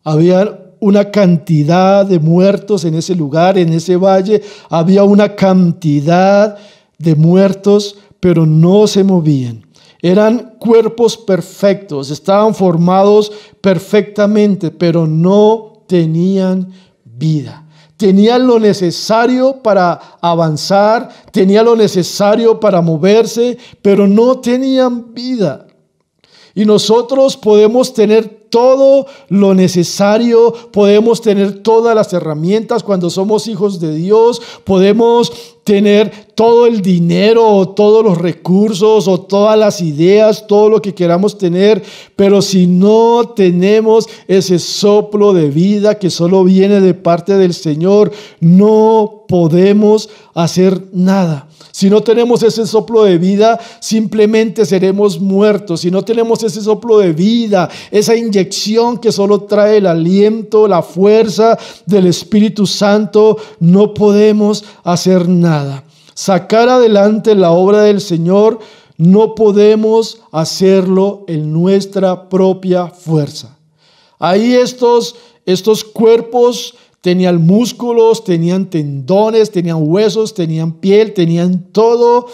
Había 0.05 0.60
una 0.81 1.11
cantidad 1.11 2.07
de 2.07 2.19
muertos 2.19 2.85
en 2.85 2.95
ese 2.95 3.15
lugar, 3.15 3.59
en 3.59 3.73
ese 3.73 3.97
valle. 3.97 4.43
Había 4.69 5.05
una 5.05 5.37
cantidad 5.37 6.57
de 6.99 7.15
muertos, 7.15 7.99
pero 8.19 8.47
no 8.47 8.87
se 8.87 9.05
movían. 9.05 9.65
Eran 10.03 10.55
cuerpos 10.59 11.17
perfectos, 11.17 12.11
estaban 12.11 12.55
formados 12.55 13.31
perfectamente, 13.61 14.71
pero 14.71 15.07
no 15.07 15.85
tenían 15.87 16.73
vida. 17.05 17.67
Tenían 17.99 18.47
lo 18.47 18.59
necesario 18.59 19.63
para 19.63 20.01
avanzar, 20.23 21.11
tenían 21.31 21.67
lo 21.67 21.77
necesario 21.77 22.59
para 22.59 22.81
moverse, 22.81 23.59
pero 23.83 24.07
no 24.07 24.39
tenían 24.41 25.13
vida. 25.13 25.67
Y 26.55 26.65
nosotros 26.65 27.37
podemos 27.37 27.93
tener 27.93 28.40
todo 28.51 29.07
lo 29.29 29.55
necesario, 29.55 30.53
podemos 30.73 31.23
tener 31.23 31.63
todas 31.63 31.95
las 31.95 32.13
herramientas 32.13 32.83
cuando 32.83 33.09
somos 33.09 33.49
hijos 33.49 33.81
de 33.81 33.95
Dios, 33.95 34.43
podemos 34.65 35.33
tener 35.65 36.11
todo 36.35 36.67
el 36.67 36.83
dinero 36.83 37.47
o 37.47 37.69
todos 37.69 38.05
los 38.05 38.19
recursos 38.19 39.07
o 39.07 39.21
todas 39.21 39.59
las 39.59 39.81
ideas, 39.81 40.47
todo 40.47 40.69
lo 40.69 40.83
que 40.83 40.95
queramos 40.95 41.39
tener, 41.39 41.83
pero 42.17 42.43
si 42.43 42.67
no 42.67 43.33
tenemos 43.37 44.09
ese 44.27 44.59
soplo 44.59 45.33
de 45.33 45.49
vida 45.49 45.99
que 45.99 46.11
solo 46.11 46.45
viene 46.45 46.81
de 46.81 46.95
parte 46.95 47.35
del 47.35 47.55
Señor, 47.55 48.11
no 48.41 49.25
podemos 49.29 50.09
hacer 50.35 50.89
nada. 50.93 51.47
Si 51.73 51.89
no 51.89 52.03
tenemos 52.03 52.43
ese 52.43 52.67
soplo 52.67 53.05
de 53.05 53.17
vida, 53.17 53.59
simplemente 53.81 54.67
seremos 54.67 55.21
muertos. 55.21 55.83
Si 55.83 55.91
no 55.91 56.03
tenemos 56.03 56.43
ese 56.43 56.61
soplo 56.61 56.99
de 56.99 57.13
vida, 57.13 57.71
esa 57.91 58.17
que 58.49 59.13
solo 59.13 59.43
trae 59.43 59.79
el 59.79 59.87
aliento, 59.87 60.67
la 60.67 60.83
fuerza 60.83 61.59
del 61.87 62.07
Espíritu 62.07 62.67
Santo, 62.67 63.37
no 63.59 63.93
podemos 63.95 64.65
hacer 64.85 65.29
nada. 65.29 65.85
Sacar 66.15 66.69
adelante 66.69 67.35
la 67.35 67.51
obra 67.51 67.83
del 67.83 68.01
Señor, 68.01 68.59
no 68.97 69.35
podemos 69.35 70.21
hacerlo 70.31 71.25
en 71.27 71.53
nuestra 71.53 72.29
propia 72.29 72.89
fuerza. 72.89 73.57
Ahí 74.19 74.55
estos, 74.55 75.17
estos 75.47 75.83
cuerpos 75.83 76.75
tenían 77.01 77.41
músculos, 77.41 78.23
tenían 78.23 78.69
tendones, 78.69 79.51
tenían 79.51 79.79
huesos, 79.81 80.35
tenían 80.35 80.73
piel, 80.73 81.15
tenían 81.15 81.73
todo, 81.73 82.27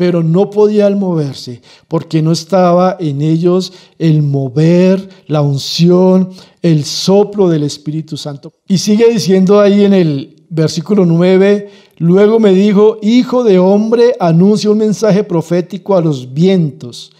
pero 0.00 0.22
no 0.22 0.48
podían 0.48 0.98
moverse 0.98 1.60
porque 1.86 2.22
no 2.22 2.32
estaba 2.32 2.96
en 2.98 3.20
ellos 3.20 3.70
el 3.98 4.22
mover, 4.22 5.06
la 5.26 5.42
unción, 5.42 6.30
el 6.62 6.86
soplo 6.86 7.50
del 7.50 7.64
Espíritu 7.64 8.16
Santo. 8.16 8.50
Y 8.66 8.78
sigue 8.78 9.12
diciendo 9.12 9.60
ahí 9.60 9.84
en 9.84 9.92
el 9.92 10.36
versículo 10.48 11.04
9, 11.04 11.68
luego 11.98 12.40
me 12.40 12.54
dijo, 12.54 12.96
hijo 13.02 13.44
de 13.44 13.58
hombre, 13.58 14.14
anuncia 14.18 14.70
un 14.70 14.78
mensaje 14.78 15.22
profético 15.22 15.94
a 15.94 16.00
los 16.00 16.32
vientos 16.32 17.12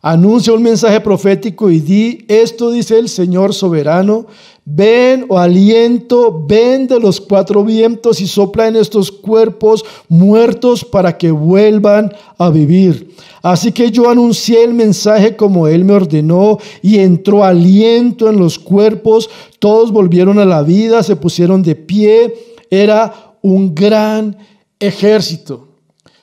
Anuncia 0.00 0.52
un 0.52 0.62
mensaje 0.62 1.00
profético 1.00 1.70
y 1.70 1.80
di, 1.80 2.24
esto 2.28 2.70
dice 2.70 2.98
el 2.98 3.08
Señor 3.08 3.52
soberano, 3.52 4.26
ven 4.64 5.26
o 5.28 5.38
aliento, 5.38 6.44
ven 6.46 6.86
de 6.86 7.00
los 7.00 7.20
cuatro 7.20 7.64
vientos 7.64 8.20
y 8.20 8.28
sopla 8.28 8.68
en 8.68 8.76
estos 8.76 9.10
cuerpos 9.10 9.84
muertos 10.08 10.84
para 10.84 11.18
que 11.18 11.32
vuelvan 11.32 12.12
a 12.36 12.50
vivir. 12.50 13.10
Así 13.42 13.72
que 13.72 13.90
yo 13.90 14.08
anuncié 14.08 14.62
el 14.62 14.74
mensaje 14.74 15.34
como 15.34 15.66
él 15.66 15.84
me 15.84 15.94
ordenó 15.94 16.58
y 16.80 16.98
entró 16.98 17.42
aliento 17.42 18.28
en 18.28 18.38
los 18.38 18.58
cuerpos, 18.58 19.28
todos 19.58 19.90
volvieron 19.90 20.38
a 20.38 20.44
la 20.44 20.62
vida, 20.62 21.02
se 21.02 21.16
pusieron 21.16 21.62
de 21.62 21.74
pie, 21.74 22.34
era 22.70 23.34
un 23.42 23.74
gran 23.74 24.36
ejército. 24.78 25.67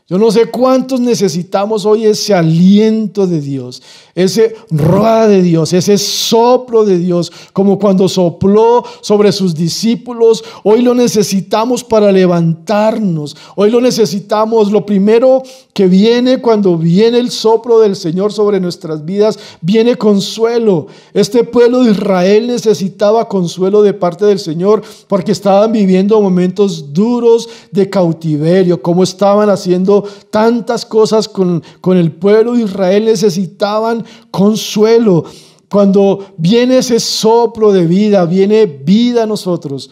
Yo 0.08 0.20
no 0.20 0.30
sé 0.30 0.46
cuántos 0.52 1.00
necesitamos 1.00 1.84
hoy 1.86 2.06
ese 2.06 2.36
aliento 2.36 3.26
de 3.26 3.42
Dios, 3.42 3.82
ese 4.16 4.56
rueda 4.72 5.28
de 5.28 5.42
Dios, 5.42 5.74
ese 5.74 5.98
soplo 5.98 6.86
de 6.86 6.98
Dios, 6.98 7.32
como 7.52 7.78
cuando 7.78 8.08
sopló 8.08 8.84
sobre 9.02 9.34
sus 9.34 9.54
discípulos. 9.54 10.42
Hoy 10.64 10.82
lo 10.82 10.96
necesitamos 10.96 11.84
para 11.84 12.14
levantarnos. 12.14 13.36
Hoy 13.58 13.70
lo 13.70 13.82
necesitamos. 13.82 14.72
Lo 14.72 14.86
primero 14.86 15.44
que 15.74 15.88
viene 15.88 16.42
cuando 16.42 16.78
viene 16.78 17.20
el 17.20 17.30
soplo 17.30 17.82
del 17.82 17.98
Señor 17.98 18.32
sobre 18.32 18.62
nuestras 18.62 19.04
vidas, 19.04 19.38
viene 19.60 19.98
consuelo. 19.98 20.88
Este 21.14 21.44
pueblo 21.44 21.84
de 21.84 21.92
Israel 21.92 22.48
necesitaba 22.48 23.28
consuelo 23.28 23.82
de 23.82 23.94
parte 23.94 24.24
del 24.24 24.40
Señor 24.40 24.82
porque 25.10 25.34
estaban 25.34 25.74
viviendo 25.74 26.22
momentos 26.22 26.94
duros 26.94 27.50
de 27.72 27.90
cautiverio, 27.90 28.82
como 28.82 29.04
estaban 29.04 29.50
haciendo 29.50 30.06
tantas 30.30 30.86
cosas 30.86 31.28
con, 31.28 31.62
con 31.82 31.98
el 31.98 32.14
pueblo 32.14 32.54
de 32.54 32.64
Israel, 32.64 33.04
necesitaban 33.04 34.05
consuelo. 34.32 35.26
Cuando 35.70 36.34
viene 36.38 36.78
ese 36.78 37.00
soplo 37.00 37.72
de 37.72 37.86
vida, 37.86 38.26
viene 38.26 38.66
vida 38.66 39.24
a 39.24 39.28
nosotros. 39.28 39.92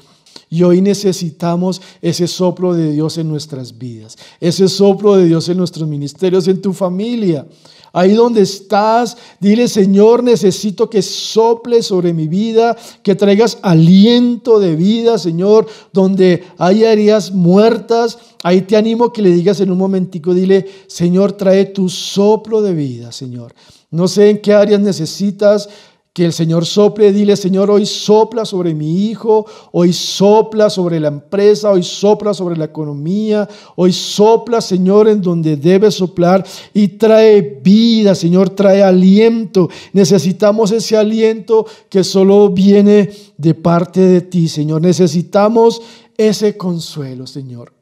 Y 0.50 0.62
hoy 0.62 0.82
necesitamos 0.82 1.82
ese 2.00 2.28
soplo 2.28 2.76
de 2.76 2.92
Dios 2.92 3.18
en 3.18 3.28
nuestras 3.28 3.78
vidas, 3.80 4.16
ese 4.40 4.68
soplo 4.68 5.16
de 5.16 5.26
Dios 5.26 5.50
en 5.50 5.58
nuestros 5.58 5.88
ministerios, 5.88 6.48
en 6.48 6.62
tu 6.62 6.74
familia. 6.74 7.48
Ahí 7.96 8.14
donde 8.14 8.42
estás, 8.42 9.18
dile, 9.40 9.68
Señor, 9.68 10.24
necesito 10.24 10.90
que 10.90 11.04
sople 11.04 11.84
sobre 11.84 12.12
mi 12.12 12.28
vida, 12.28 12.76
que 13.04 13.14
traigas 13.14 13.60
aliento 13.62 14.60
de 14.60 14.76
vida, 14.76 15.20
Señor, 15.20 15.68
donde 15.92 16.44
hay 16.58 16.86
áreas 16.86 17.32
muertas. 17.32 18.18
Ahí 18.42 18.62
te 18.62 18.76
animo 18.76 19.14
que 19.14 19.22
le 19.22 19.30
digas 19.30 19.60
en 19.60 19.72
un 19.72 19.78
momentico, 19.78 20.34
dile, 20.34 20.68
Señor, 20.88 21.34
trae 21.34 21.66
tu 21.66 21.88
soplo 21.88 22.64
de 22.64 22.74
vida, 22.74 23.12
Señor. 23.12 23.54
No 23.94 24.08
sé 24.08 24.32
en 24.32 24.42
qué 24.42 24.54
áreas 24.54 24.82
necesitas 24.82 25.70
que 26.14 26.26
el 26.26 26.34
Señor 26.34 26.66
sople, 26.66 27.12
dile, 27.12 27.36
Señor, 27.36 27.70
hoy 27.70 27.86
sopla 27.86 28.44
sobre 28.44 28.74
mi 28.74 29.06
hijo, 29.08 29.46
hoy 29.72 29.94
sopla 29.94 30.72
sobre 30.72 31.00
la 31.00 31.10
empresa, 31.10 31.70
hoy 31.70 31.84
sopla 31.84 32.34
sobre 32.34 32.58
la 32.58 32.66
economía, 32.66 33.48
hoy 33.76 33.94
sopla, 33.94 34.62
Señor, 34.62 35.08
en 35.08 35.22
donde 35.22 35.58
debe 35.58 35.92
soplar 35.92 36.44
y 36.74 36.88
trae 36.88 37.60
vida, 37.64 38.16
Señor, 38.16 38.50
trae 38.50 38.82
aliento. 38.82 39.70
Necesitamos 39.92 40.72
ese 40.72 40.98
aliento 40.98 41.68
que 41.88 42.04
solo 42.04 42.50
viene 42.50 43.12
de 43.38 43.54
parte 43.54 44.00
de 44.02 44.22
ti, 44.22 44.48
Señor. 44.48 44.82
Necesitamos 44.82 45.84
ese 46.18 46.58
consuelo, 46.58 47.28
Señor. 47.28 47.74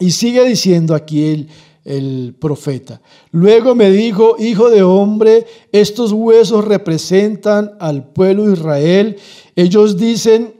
Y 0.00 0.10
sigue 0.10 0.44
diciendo 0.44 0.92
aquí 0.92 1.24
el 1.24 1.48
el 1.84 2.34
profeta. 2.38 3.00
Luego 3.30 3.74
me 3.74 3.90
dijo, 3.90 4.36
hijo 4.38 4.70
de 4.70 4.82
hombre, 4.82 5.46
estos 5.72 6.12
huesos 6.12 6.64
representan 6.64 7.72
al 7.78 8.08
pueblo 8.08 8.46
de 8.46 8.54
Israel. 8.54 9.16
Ellos 9.54 9.96
dicen, 9.96 10.54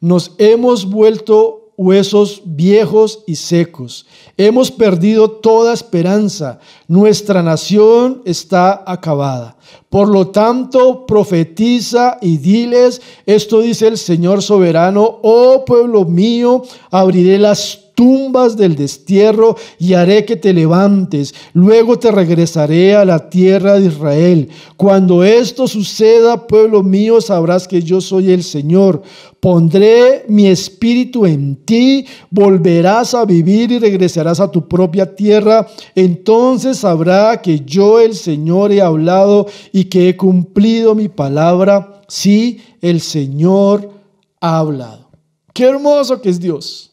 nos 0.00 0.32
hemos 0.38 0.88
vuelto 0.88 1.72
huesos 1.76 2.42
viejos 2.44 3.22
y 3.26 3.36
secos. 3.36 4.06
Hemos 4.36 4.70
perdido 4.70 5.30
toda 5.30 5.74
esperanza. 5.74 6.58
Nuestra 6.88 7.42
nación 7.42 8.22
está 8.24 8.82
acabada. 8.86 9.56
Por 9.88 10.08
lo 10.08 10.28
tanto, 10.28 11.06
profetiza 11.06 12.18
y 12.20 12.38
diles, 12.38 13.00
esto 13.24 13.60
dice 13.60 13.88
el 13.88 13.98
Señor 13.98 14.42
soberano, 14.42 15.20
oh 15.22 15.64
pueblo 15.64 16.04
mío, 16.04 16.62
abriré 16.90 17.38
las 17.38 17.85
tumbas 17.96 18.58
del 18.58 18.76
destierro 18.76 19.56
y 19.78 19.94
haré 19.94 20.24
que 20.26 20.36
te 20.36 20.52
levantes. 20.52 21.34
Luego 21.54 21.98
te 21.98 22.12
regresaré 22.12 22.94
a 22.94 23.06
la 23.06 23.30
tierra 23.30 23.80
de 23.80 23.86
Israel. 23.86 24.50
Cuando 24.76 25.24
esto 25.24 25.66
suceda, 25.66 26.46
pueblo 26.46 26.82
mío, 26.82 27.20
sabrás 27.20 27.66
que 27.66 27.82
yo 27.82 28.00
soy 28.02 28.30
el 28.30 28.44
Señor. 28.44 29.02
Pondré 29.40 30.26
mi 30.28 30.46
espíritu 30.46 31.24
en 31.24 31.56
ti, 31.56 32.04
volverás 32.30 33.14
a 33.14 33.24
vivir 33.24 33.72
y 33.72 33.78
regresarás 33.78 34.40
a 34.40 34.50
tu 34.50 34.68
propia 34.68 35.16
tierra. 35.16 35.66
Entonces 35.94 36.78
sabrá 36.78 37.40
que 37.40 37.60
yo 37.60 37.98
el 37.98 38.14
Señor 38.14 38.72
he 38.72 38.82
hablado 38.82 39.46
y 39.72 39.84
que 39.84 40.10
he 40.10 40.16
cumplido 40.16 40.94
mi 40.94 41.08
palabra. 41.08 42.02
Sí, 42.08 42.60
el 42.82 43.00
Señor 43.00 43.90
ha 44.38 44.58
hablado. 44.58 45.08
Qué 45.54 45.64
hermoso 45.64 46.20
que 46.20 46.28
es 46.28 46.38
Dios. 46.38 46.85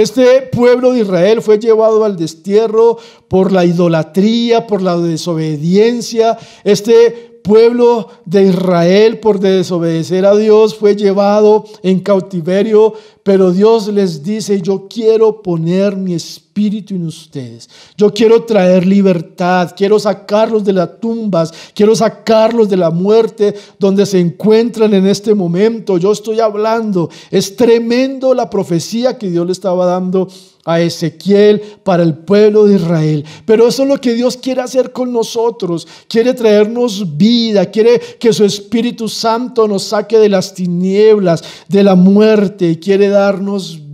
Este 0.00 0.40
pueblo 0.50 0.92
de 0.92 1.00
Israel 1.00 1.42
fue 1.42 1.58
llevado 1.58 2.06
al 2.06 2.16
destierro 2.16 2.96
por 3.28 3.52
la 3.52 3.66
idolatría, 3.66 4.66
por 4.66 4.80
la 4.80 4.96
desobediencia. 4.96 6.38
Este 6.64 7.29
pueblo 7.42 8.08
de 8.24 8.44
Israel 8.44 9.18
por 9.18 9.40
desobedecer 9.40 10.26
a 10.26 10.36
Dios 10.36 10.74
fue 10.74 10.96
llevado 10.96 11.64
en 11.82 12.00
cautiverio, 12.00 12.94
pero 13.22 13.52
Dios 13.52 13.88
les 13.88 14.22
dice, 14.22 14.60
yo 14.60 14.86
quiero 14.88 15.42
poner 15.42 15.96
mi 15.96 16.14
espíritu 16.14 16.94
en 16.94 17.06
ustedes. 17.06 17.68
Yo 17.96 18.12
quiero 18.12 18.44
traer 18.44 18.86
libertad, 18.86 19.72
quiero 19.76 19.98
sacarlos 19.98 20.64
de 20.64 20.72
las 20.72 21.00
tumbas, 21.00 21.52
quiero 21.74 21.94
sacarlos 21.94 22.68
de 22.68 22.76
la 22.76 22.90
muerte 22.90 23.54
donde 23.78 24.06
se 24.06 24.20
encuentran 24.20 24.94
en 24.94 25.06
este 25.06 25.34
momento. 25.34 25.98
Yo 25.98 26.12
estoy 26.12 26.40
hablando, 26.40 27.10
es 27.30 27.56
tremendo 27.56 28.34
la 28.34 28.48
profecía 28.48 29.18
que 29.18 29.30
Dios 29.30 29.46
le 29.46 29.52
estaba 29.52 29.86
dando 29.86 30.28
a 30.64 30.80
Ezequiel 30.80 31.60
para 31.82 32.02
el 32.02 32.14
pueblo 32.14 32.66
de 32.66 32.76
Israel. 32.76 33.24
Pero 33.44 33.68
eso 33.68 33.82
es 33.82 33.88
lo 33.88 34.00
que 34.00 34.14
Dios 34.14 34.36
quiere 34.36 34.60
hacer 34.60 34.92
con 34.92 35.12
nosotros. 35.12 35.86
Quiere 36.08 36.34
traernos 36.34 37.16
vida, 37.16 37.66
quiere 37.66 38.00
que 38.18 38.32
su 38.32 38.44
Espíritu 38.44 39.08
Santo 39.08 39.66
nos 39.66 39.84
saque 39.84 40.18
de 40.18 40.28
las 40.28 40.54
tinieblas, 40.54 41.42
de 41.68 41.82
la 41.82 41.94
muerte, 41.94 42.70
y 42.70 42.76
quiere 42.76 43.08
darnos 43.08 43.78
vida. 43.78 43.89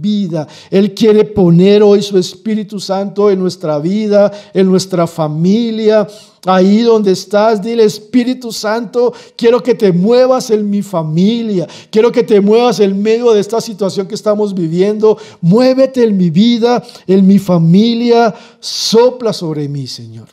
Él 0.71 0.95
quiere 0.95 1.25
poner 1.25 1.83
hoy 1.83 2.03
su 2.03 2.19
Espíritu 2.19 2.79
Santo 2.79 3.31
en 3.31 3.39
nuestra 3.39 3.79
vida, 3.79 4.31
en 4.55 4.67
nuestra 4.67 5.07
familia. 5.07 6.07
Ahí 6.45 6.83
donde 6.83 7.11
estás, 7.11 7.61
dile 7.61 7.83
Espíritu 7.83 8.53
Santo, 8.53 9.13
quiero 9.37 9.61
que 9.61 9.75
te 9.75 9.91
muevas 9.91 10.51
en 10.51 10.71
mi 10.71 10.81
familia, 10.81 11.67
quiero 11.91 12.13
que 12.13 12.23
te 12.23 12.41
muevas 12.41 12.79
en 12.79 13.03
medio 13.03 13.33
de 13.33 13.41
esta 13.41 13.61
situación 13.61 14.07
que 14.07 14.15
estamos 14.15 14.55
viviendo. 14.55 15.19
Muévete 15.41 16.05
en 16.05 16.17
mi 16.17 16.31
vida, 16.31 16.85
en 17.09 17.27
mi 17.27 17.41
familia, 17.41 18.33
sopla 18.61 19.33
sobre 19.33 19.69
mí, 19.69 19.89
Señor. 19.89 20.29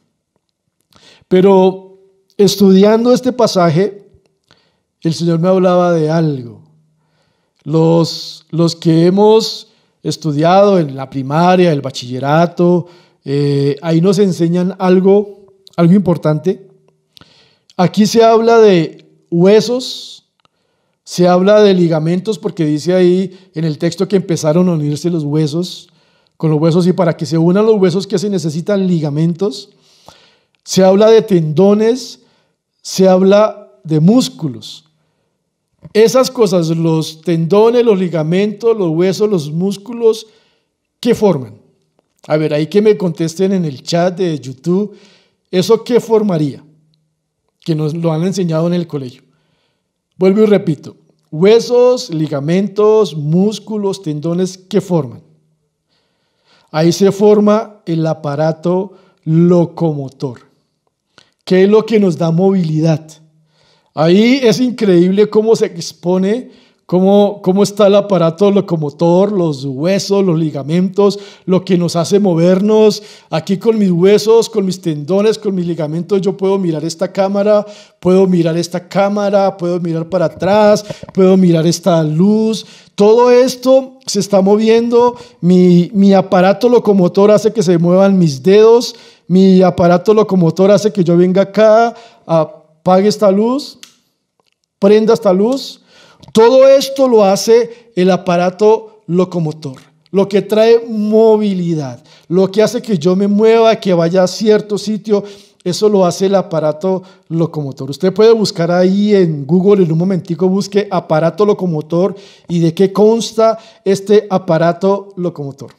Pero 1.27 1.97
estudiando 2.37 3.11
este 3.11 3.33
pasaje, 3.33 4.05
el 5.01 5.13
Señor 5.15 5.39
me 5.39 5.47
hablaba 5.47 5.93
de 5.93 6.11
algo. 6.11 6.62
Los, 7.63 8.45
los 8.49 8.75
que 8.75 9.05
hemos 9.05 9.67
estudiado 10.01 10.79
en 10.79 10.95
la 10.95 11.09
primaria, 11.09 11.71
el 11.71 11.81
bachillerato, 11.81 12.87
eh, 13.25 13.77
ahí 13.81 14.01
nos 14.01 14.19
enseñan 14.19 14.75
algo, 14.79 15.45
algo 15.77 15.93
importante. 15.93 16.67
Aquí 17.77 18.05
se 18.05 18.23
habla 18.23 18.59
de 18.59 19.05
huesos, 19.31 20.25
se 21.03 21.27
habla 21.27 21.61
de 21.61 21.73
ligamentos, 21.73 22.37
porque 22.37 22.65
dice 22.65 22.93
ahí 22.93 23.37
en 23.55 23.63
el 23.63 23.77
texto 23.77 24.07
que 24.07 24.17
empezaron 24.17 24.69
a 24.69 24.73
unirse 24.73 25.09
los 25.09 25.23
huesos 25.23 25.89
con 26.37 26.51
los 26.51 26.59
huesos 26.59 26.87
y 26.87 26.93
para 26.93 27.15
que 27.15 27.25
se 27.25 27.37
unan 27.37 27.65
los 27.65 27.79
huesos 27.79 28.05
que 28.05 28.19
se 28.19 28.29
necesitan 28.29 28.85
ligamentos. 28.85 29.69
Se 30.63 30.83
habla 30.83 31.09
de 31.09 31.21
tendones, 31.21 32.19
se 32.81 33.07
habla 33.07 33.71
de 33.83 33.99
músculos. 33.99 34.85
Esas 35.91 36.31
cosas, 36.31 36.69
los 36.69 37.21
tendones, 37.21 37.83
los 37.83 37.99
ligamentos, 37.99 38.77
los 38.77 38.89
huesos, 38.89 39.29
los 39.29 39.51
músculos, 39.51 40.27
¿qué 40.99 41.13
forman? 41.13 41.61
A 42.27 42.37
ver, 42.37 42.53
ahí 42.53 42.67
que 42.67 42.81
me 42.81 42.97
contesten 42.97 43.51
en 43.51 43.65
el 43.65 43.83
chat 43.83 44.17
de 44.17 44.39
YouTube, 44.39 44.95
¿eso 45.51 45.83
qué 45.83 45.99
formaría? 45.99 46.63
Que 47.59 47.75
nos 47.75 47.93
lo 47.93 48.13
han 48.13 48.23
enseñado 48.23 48.67
en 48.67 48.73
el 48.73 48.87
colegio. 48.87 49.23
Vuelvo 50.17 50.43
y 50.43 50.45
repito, 50.45 50.95
huesos, 51.31 52.09
ligamentos, 52.09 53.17
músculos, 53.17 54.01
tendones, 54.01 54.57
¿qué 54.57 54.79
forman? 54.79 55.21
Ahí 56.71 56.91
se 56.91 57.11
forma 57.11 57.81
el 57.85 58.05
aparato 58.07 58.93
locomotor, 59.25 60.39
que 61.43 61.63
es 61.63 61.69
lo 61.69 61.85
que 61.85 61.99
nos 61.99 62.17
da 62.17 62.31
movilidad. 62.31 63.22
Ahí 63.93 64.39
es 64.43 64.59
increíble 64.59 65.29
cómo 65.29 65.55
se 65.55 65.67
expone 65.67 66.49
Cómo, 66.85 67.41
cómo, 67.41 67.63
está 67.63 67.87
el 67.87 67.95
aparato 67.95 68.51
locomotor, 68.51 69.31
los 69.31 69.63
huesos, 69.63 70.23
los 70.23 70.37
ligamentos, 70.37 71.17
lo 71.45 71.63
que 71.63 71.77
nos 71.77 71.95
hace 71.95 72.19
movernos. 72.19 73.01
Aquí 73.29 73.57
con 73.57 73.79
mis 73.79 73.89
huesos, 73.89 74.49
con 74.49 74.65
mis 74.65 74.81
tendones, 74.81 75.39
con 75.39 75.55
mis 75.55 75.65
ligamentos, 75.65 76.19
yo 76.19 76.35
puedo 76.35 76.59
mirar 76.59 76.83
esta 76.83 77.09
cámara, 77.11 77.65
puedo 78.01 78.27
mirar 78.27 78.57
esta 78.57 78.89
cámara, 78.89 79.55
puedo 79.55 79.79
mirar 79.79 80.09
para 80.09 80.25
atrás, 80.25 80.85
puedo 81.13 81.37
mirar 81.37 81.65
esta 81.65 82.03
luz. 82.03 82.65
Todo 82.95 83.31
esto 83.31 83.99
se 84.05 84.19
está 84.19 84.41
moviendo. 84.41 85.15
Mi, 85.39 85.89
mi 85.93 86.13
aparato 86.13 86.67
locomotor 86.67 87.31
hace 87.31 87.53
que 87.53 87.63
se 87.63 87.77
muevan 87.77 88.19
mis 88.19 88.43
dedos. 88.43 88.93
Mi 89.29 89.61
aparato 89.61 90.13
locomotor 90.13 90.69
hace 90.69 90.91
que 90.91 91.05
yo 91.05 91.15
venga 91.15 91.43
acá, 91.43 91.95
apague 92.25 93.07
esta 93.07 93.31
luz, 93.31 93.79
prenda 94.83 95.13
esta 95.13 95.31
luz 95.31 95.79
todo 96.31 96.67
esto 96.67 97.07
lo 97.07 97.25
hace 97.25 97.91
el 97.95 98.09
aparato 98.09 99.01
locomotor, 99.07 99.77
lo 100.11 100.29
que 100.29 100.41
trae 100.41 100.83
movilidad, 100.87 102.03
lo 102.29 102.49
que 102.49 102.63
hace 102.63 102.81
que 102.81 102.97
yo 102.97 103.15
me 103.15 103.27
mueva, 103.27 103.75
que 103.75 103.93
vaya 103.93 104.23
a 104.23 104.27
cierto 104.27 104.77
sitio, 104.77 105.23
eso 105.63 105.89
lo 105.89 106.05
hace 106.05 106.25
el 106.25 106.35
aparato 106.35 107.03
locomotor. 107.29 107.89
Usted 107.89 108.13
puede 108.13 108.31
buscar 108.31 108.71
ahí 108.71 109.15
en 109.15 109.45
Google 109.45 109.83
en 109.83 109.91
un 109.91 109.97
momentico, 109.97 110.47
busque 110.47 110.87
aparato 110.89 111.45
locomotor 111.45 112.15
y 112.47 112.59
de 112.59 112.73
qué 112.73 112.91
consta 112.91 113.57
este 113.85 114.27
aparato 114.29 115.13
locomotor. 115.17 115.71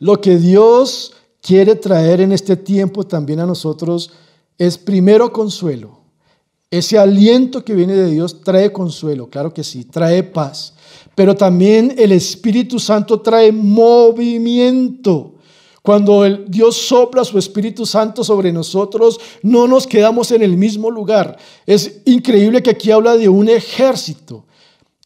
Lo 0.00 0.20
que 0.20 0.36
Dios 0.36 1.14
quiere 1.40 1.74
traer 1.74 2.20
en 2.20 2.32
este 2.32 2.56
tiempo 2.56 3.04
también 3.04 3.40
a 3.40 3.46
nosotros 3.46 4.12
es 4.58 4.76
primero 4.76 5.32
consuelo. 5.32 5.98
Ese 6.70 6.98
aliento 6.98 7.64
que 7.64 7.74
viene 7.74 7.94
de 7.94 8.10
Dios 8.10 8.42
trae 8.42 8.72
consuelo, 8.72 9.30
claro 9.30 9.54
que 9.54 9.64
sí, 9.64 9.84
trae 9.84 10.22
paz. 10.22 10.74
Pero 11.14 11.34
también 11.34 11.94
el 11.96 12.12
Espíritu 12.12 12.78
Santo 12.78 13.20
trae 13.20 13.52
movimiento. 13.52 15.34
Cuando 15.82 16.26
el 16.26 16.44
Dios 16.50 16.76
sopla 16.76 17.24
su 17.24 17.38
Espíritu 17.38 17.86
Santo 17.86 18.22
sobre 18.22 18.52
nosotros, 18.52 19.18
no 19.42 19.66
nos 19.66 19.86
quedamos 19.86 20.30
en 20.32 20.42
el 20.42 20.58
mismo 20.58 20.90
lugar. 20.90 21.38
Es 21.64 22.02
increíble 22.04 22.62
que 22.62 22.70
aquí 22.70 22.90
habla 22.90 23.16
de 23.16 23.30
un 23.30 23.48
ejército 23.48 24.44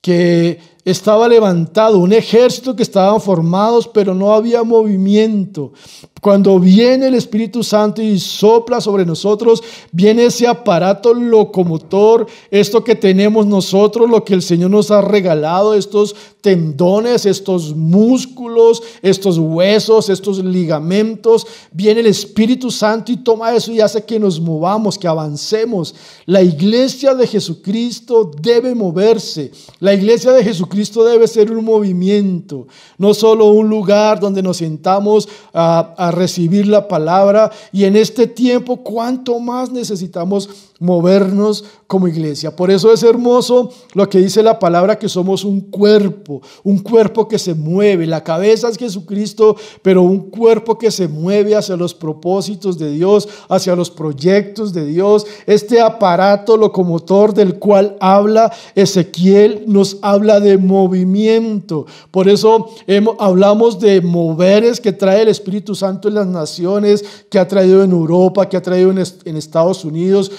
que 0.00 0.58
estaba 0.84 1.28
levantado, 1.28 1.98
un 1.98 2.12
ejército 2.12 2.74
que 2.74 2.82
estaban 2.82 3.20
formados, 3.20 3.88
pero 3.88 4.14
no 4.14 4.32
había 4.32 4.64
movimiento. 4.64 5.72
Cuando 6.20 6.58
viene 6.60 7.08
el 7.08 7.14
Espíritu 7.14 7.64
Santo 7.64 8.00
y 8.00 8.18
sopla 8.18 8.80
sobre 8.80 9.04
nosotros, 9.04 9.62
viene 9.90 10.26
ese 10.26 10.46
aparato 10.46 11.12
locomotor, 11.14 12.26
esto 12.50 12.84
que 12.84 12.94
tenemos 12.94 13.46
nosotros, 13.46 14.08
lo 14.08 14.24
que 14.24 14.34
el 14.34 14.42
Señor 14.42 14.70
nos 14.70 14.92
ha 14.92 15.00
regalado, 15.00 15.74
estos 15.74 16.14
tendones, 16.40 17.26
estos 17.26 17.74
músculos, 17.74 18.82
estos 19.02 19.38
huesos, 19.38 20.08
estos 20.08 20.38
ligamentos. 20.44 21.46
Viene 21.72 22.00
el 22.00 22.06
Espíritu 22.06 22.70
Santo 22.70 23.10
y 23.10 23.16
toma 23.16 23.54
eso 23.54 23.72
y 23.72 23.80
hace 23.80 24.04
que 24.04 24.20
nos 24.20 24.40
movamos, 24.40 24.98
que 24.98 25.08
avancemos. 25.08 25.94
La 26.26 26.42
iglesia 26.42 27.14
de 27.14 27.26
Jesucristo 27.26 28.30
debe 28.40 28.74
moverse. 28.74 29.50
La 29.80 29.94
iglesia 29.94 30.32
de 30.32 30.44
Jesucristo 30.44 30.71
debe 31.04 31.28
ser 31.28 31.50
un 31.52 31.64
movimiento, 31.64 32.66
no 32.98 33.14
solo 33.14 33.46
un 33.46 33.68
lugar 33.68 34.20
donde 34.20 34.42
nos 34.42 34.58
sentamos 34.58 35.28
a, 35.52 35.94
a 35.96 36.10
recibir 36.10 36.66
la 36.66 36.88
palabra. 36.88 37.50
Y 37.72 37.84
en 37.84 37.96
este 37.96 38.26
tiempo 38.26 38.78
cuánto 38.78 39.38
más 39.38 39.70
necesitamos 39.70 40.71
movernos 40.82 41.64
como 41.86 42.08
iglesia. 42.08 42.56
Por 42.56 42.70
eso 42.70 42.92
es 42.92 43.02
hermoso 43.02 43.70
lo 43.94 44.08
que 44.08 44.18
dice 44.18 44.42
la 44.42 44.58
palabra 44.58 44.98
que 44.98 45.08
somos 45.08 45.44
un 45.44 45.60
cuerpo, 45.60 46.42
un 46.64 46.78
cuerpo 46.78 47.28
que 47.28 47.38
se 47.38 47.54
mueve. 47.54 48.06
La 48.06 48.24
cabeza 48.24 48.68
es 48.68 48.78
Jesucristo, 48.78 49.56
pero 49.82 50.02
un 50.02 50.30
cuerpo 50.30 50.78
que 50.78 50.90
se 50.90 51.08
mueve 51.08 51.54
hacia 51.54 51.76
los 51.76 51.94
propósitos 51.94 52.78
de 52.78 52.90
Dios, 52.90 53.28
hacia 53.48 53.76
los 53.76 53.90
proyectos 53.90 54.72
de 54.72 54.86
Dios. 54.86 55.26
Este 55.46 55.80
aparato 55.80 56.56
locomotor 56.56 57.34
del 57.34 57.58
cual 57.58 57.96
habla 58.00 58.52
Ezequiel 58.74 59.64
nos 59.66 59.98
habla 60.02 60.40
de 60.40 60.58
movimiento. 60.58 61.86
Por 62.10 62.28
eso 62.28 62.70
hablamos 63.18 63.78
de 63.80 64.00
moveres 64.00 64.80
que 64.80 64.92
trae 64.92 65.22
el 65.22 65.28
Espíritu 65.28 65.74
Santo 65.74 66.08
en 66.08 66.14
las 66.14 66.26
naciones, 66.26 67.04
que 67.30 67.38
ha 67.38 67.46
traído 67.46 67.82
en 67.82 67.92
Europa, 67.92 68.48
que 68.48 68.56
ha 68.56 68.62
traído 68.62 68.90
en, 68.90 69.36
Estados 69.36 69.84
Unidos. 69.84 70.30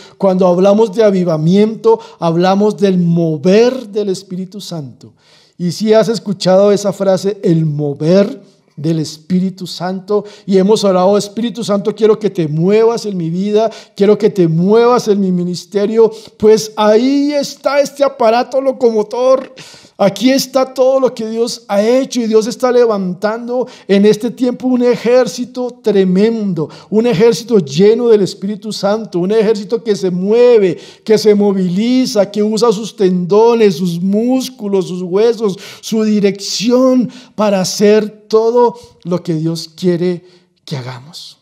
Hablamos 0.41 0.93
de 0.93 1.03
avivamiento, 1.03 1.99
hablamos 2.19 2.77
del 2.77 2.97
mover 2.97 3.87
del 3.87 4.09
Espíritu 4.09 4.59
Santo. 4.59 5.13
Y 5.57 5.71
si 5.71 5.93
has 5.93 6.09
escuchado 6.09 6.71
esa 6.71 6.91
frase, 6.91 7.39
el 7.43 7.65
mover 7.65 8.41
del 8.75 8.99
Espíritu 8.99 9.67
Santo. 9.67 10.25
Y 10.45 10.57
hemos 10.57 10.83
orado, 10.83 11.17
Espíritu 11.17 11.63
Santo, 11.63 11.93
quiero 11.95 12.17
que 12.17 12.29
te 12.29 12.47
muevas 12.47 13.05
en 13.05 13.17
mi 13.17 13.29
vida, 13.29 13.69
quiero 13.95 14.17
que 14.17 14.29
te 14.29 14.47
muevas 14.47 15.07
en 15.07 15.19
mi 15.19 15.31
ministerio, 15.31 16.11
pues 16.37 16.71
ahí 16.75 17.33
está 17.33 17.79
este 17.79 18.03
aparato 18.03 18.61
locomotor 18.61 19.53
Aquí 19.97 20.31
está 20.31 20.73
todo 20.73 20.99
lo 20.99 21.13
que 21.13 21.29
Dios 21.29 21.65
ha 21.67 21.81
hecho 21.81 22.19
y 22.19 22.27
Dios 22.27 22.47
está 22.47 22.71
levantando 22.71 23.67
en 23.87 24.05
este 24.05 24.31
tiempo 24.31 24.67
un 24.67 24.81
ejército 24.81 25.79
tremendo, 25.83 26.67
un 26.89 27.05
ejército 27.05 27.59
lleno 27.59 28.07
del 28.07 28.21
Espíritu 28.21 28.73
Santo, 28.73 29.19
un 29.19 29.31
ejército 29.31 29.83
que 29.83 29.95
se 29.95 30.09
mueve, 30.09 30.79
que 31.03 31.17
se 31.17 31.35
moviliza, 31.35 32.31
que 32.31 32.41
usa 32.41 32.71
sus 32.71 32.95
tendones, 32.95 33.75
sus 33.75 34.01
músculos, 34.01 34.87
sus 34.87 35.03
huesos, 35.03 35.57
su 35.81 36.03
dirección 36.03 37.09
para 37.35 37.61
hacer 37.61 38.25
todo 38.27 38.79
lo 39.03 39.21
que 39.21 39.35
Dios 39.35 39.69
quiere 39.75 40.25
que 40.65 40.75
hagamos. 40.75 41.37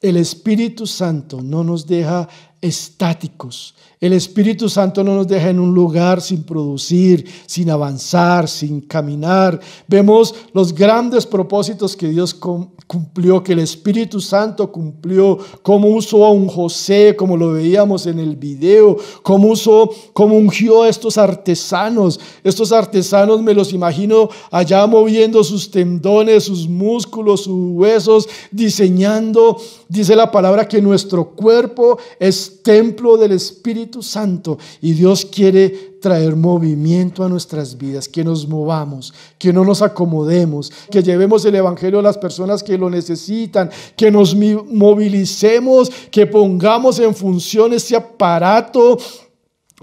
El 0.00 0.16
Espíritu 0.16 0.86
Santo 0.86 1.40
no 1.40 1.62
nos 1.62 1.86
deja 1.86 2.28
estáticos. 2.60 3.74
El 4.04 4.12
Espíritu 4.12 4.68
Santo 4.68 5.02
no 5.02 5.14
nos 5.14 5.26
deja 5.26 5.48
en 5.48 5.58
un 5.58 5.72
lugar 5.72 6.20
sin 6.20 6.42
producir, 6.42 7.26
sin 7.46 7.70
avanzar, 7.70 8.46
sin 8.46 8.82
caminar. 8.82 9.58
Vemos 9.88 10.34
los 10.52 10.74
grandes 10.74 11.24
propósitos 11.24 11.96
que 11.96 12.08
Dios 12.08 12.34
cumplió, 12.34 13.42
que 13.42 13.54
el 13.54 13.60
Espíritu 13.60 14.20
Santo 14.20 14.70
cumplió, 14.70 15.38
cómo 15.62 15.88
usó 15.88 16.26
a 16.26 16.32
un 16.32 16.48
José, 16.48 17.16
como 17.16 17.38
lo 17.38 17.52
veíamos 17.52 18.06
en 18.06 18.18
el 18.18 18.36
video, 18.36 18.98
cómo 19.22 19.48
usó, 19.48 19.88
cómo 20.12 20.36
ungió 20.36 20.82
a 20.82 20.90
estos 20.90 21.16
artesanos. 21.16 22.20
Estos 22.42 22.72
artesanos 22.72 23.40
me 23.40 23.54
los 23.54 23.72
imagino 23.72 24.28
allá 24.50 24.86
moviendo 24.86 25.42
sus 25.42 25.70
tendones, 25.70 26.44
sus 26.44 26.68
músculos, 26.68 27.44
sus 27.44 27.70
huesos, 27.72 28.28
diseñando, 28.50 29.56
dice 29.94 30.16
la 30.16 30.30
palabra 30.30 30.66
que 30.66 30.82
nuestro 30.82 31.30
cuerpo 31.30 31.98
es 32.18 32.62
templo 32.62 33.16
del 33.16 33.32
Espíritu 33.32 34.02
Santo 34.02 34.58
y 34.82 34.92
Dios 34.92 35.24
quiere 35.24 35.94
traer 36.00 36.34
movimiento 36.34 37.22
a 37.22 37.28
nuestras 37.28 37.78
vidas, 37.78 38.08
que 38.08 38.24
nos 38.24 38.46
movamos, 38.46 39.14
que 39.38 39.52
no 39.52 39.64
nos 39.64 39.82
acomodemos, 39.82 40.70
que 40.90 41.02
llevemos 41.02 41.44
el 41.44 41.54
Evangelio 41.54 42.00
a 42.00 42.02
las 42.02 42.18
personas 42.18 42.62
que 42.62 42.76
lo 42.76 42.90
necesitan, 42.90 43.70
que 43.96 44.10
nos 44.10 44.34
movilicemos, 44.34 45.90
que 46.10 46.26
pongamos 46.26 46.98
en 46.98 47.14
función 47.14 47.72
ese 47.72 47.96
aparato 47.96 48.98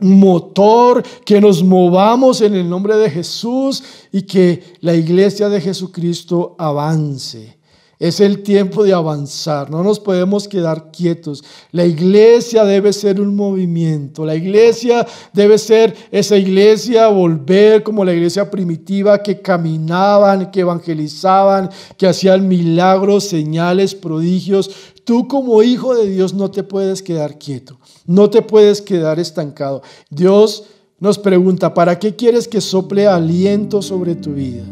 motor, 0.02 1.04
que 1.26 1.40
nos 1.40 1.64
movamos 1.64 2.42
en 2.42 2.56
el 2.56 2.70
nombre 2.70 2.98
de 2.98 3.10
Jesús 3.10 3.84
y 4.12 4.24
que 4.24 4.62
la 4.82 4.94
iglesia 4.94 5.48
de 5.48 5.62
Jesucristo 5.62 6.56
avance. 6.58 7.61
Es 8.02 8.20
el 8.20 8.42
tiempo 8.42 8.84
de 8.84 8.94
avanzar, 8.94 9.70
no 9.70 9.84
nos 9.84 10.00
podemos 10.00 10.48
quedar 10.48 10.90
quietos. 10.90 11.44
La 11.72 11.86
iglesia 11.86 12.66
debe 12.66 12.94
ser 12.94 13.22
un 13.22 13.36
movimiento, 13.36 14.26
la 14.26 14.34
iglesia 14.34 15.06
debe 15.34 15.60
ser 15.60 15.96
esa 16.10 16.36
iglesia, 16.36 17.10
volver 17.10 17.84
como 17.84 18.04
la 18.04 18.12
iglesia 18.12 18.50
primitiva 18.50 19.22
que 19.22 19.40
caminaban, 19.40 20.50
que 20.50 20.62
evangelizaban, 20.62 21.70
que 21.96 22.08
hacían 22.08 22.48
milagros, 22.48 23.26
señales, 23.26 23.94
prodigios, 23.94 24.72
tú 25.04 25.28
como 25.28 25.62
hijo 25.62 25.94
de 25.94 26.10
Dios 26.10 26.34
no 26.34 26.50
te 26.50 26.64
puedes 26.64 27.04
quedar 27.04 27.38
quieto, 27.38 27.78
no 28.08 28.32
te 28.32 28.42
puedes 28.42 28.82
quedar 28.82 29.20
estancado. 29.20 29.84
Dios 30.10 30.64
nos 30.98 31.20
pregunta, 31.20 31.76
¿para 31.76 32.00
qué 32.00 32.16
quieres 32.16 32.48
que 32.48 32.62
sople 32.62 33.06
aliento 33.06 33.84
sobre 33.84 34.16
tu 34.16 34.34
vida? 34.34 34.64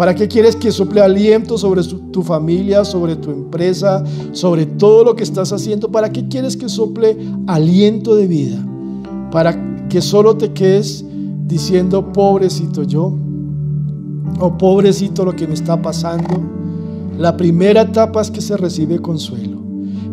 ¿Para 0.00 0.14
qué 0.14 0.28
quieres 0.28 0.56
que 0.56 0.72
sople 0.72 1.02
aliento 1.02 1.58
sobre 1.58 1.82
tu 1.84 2.22
familia, 2.22 2.86
sobre 2.86 3.16
tu 3.16 3.30
empresa, 3.30 4.02
sobre 4.32 4.64
todo 4.64 5.04
lo 5.04 5.14
que 5.14 5.22
estás 5.22 5.52
haciendo? 5.52 5.92
¿Para 5.92 6.10
qué 6.10 6.26
quieres 6.26 6.56
que 6.56 6.70
sople 6.70 7.18
aliento 7.46 8.14
de 8.14 8.26
vida? 8.26 8.66
Para 9.30 9.88
que 9.90 10.00
solo 10.00 10.38
te 10.38 10.54
quedes 10.54 11.04
diciendo, 11.46 12.14
pobrecito 12.14 12.82
yo, 12.82 13.12
o 14.38 14.56
pobrecito 14.56 15.22
lo 15.26 15.36
que 15.36 15.46
me 15.46 15.52
está 15.52 15.82
pasando. 15.82 16.40
La 17.18 17.36
primera 17.36 17.82
etapa 17.82 18.22
es 18.22 18.30
que 18.30 18.40
se 18.40 18.56
recibe 18.56 19.00
consuelo. 19.00 19.60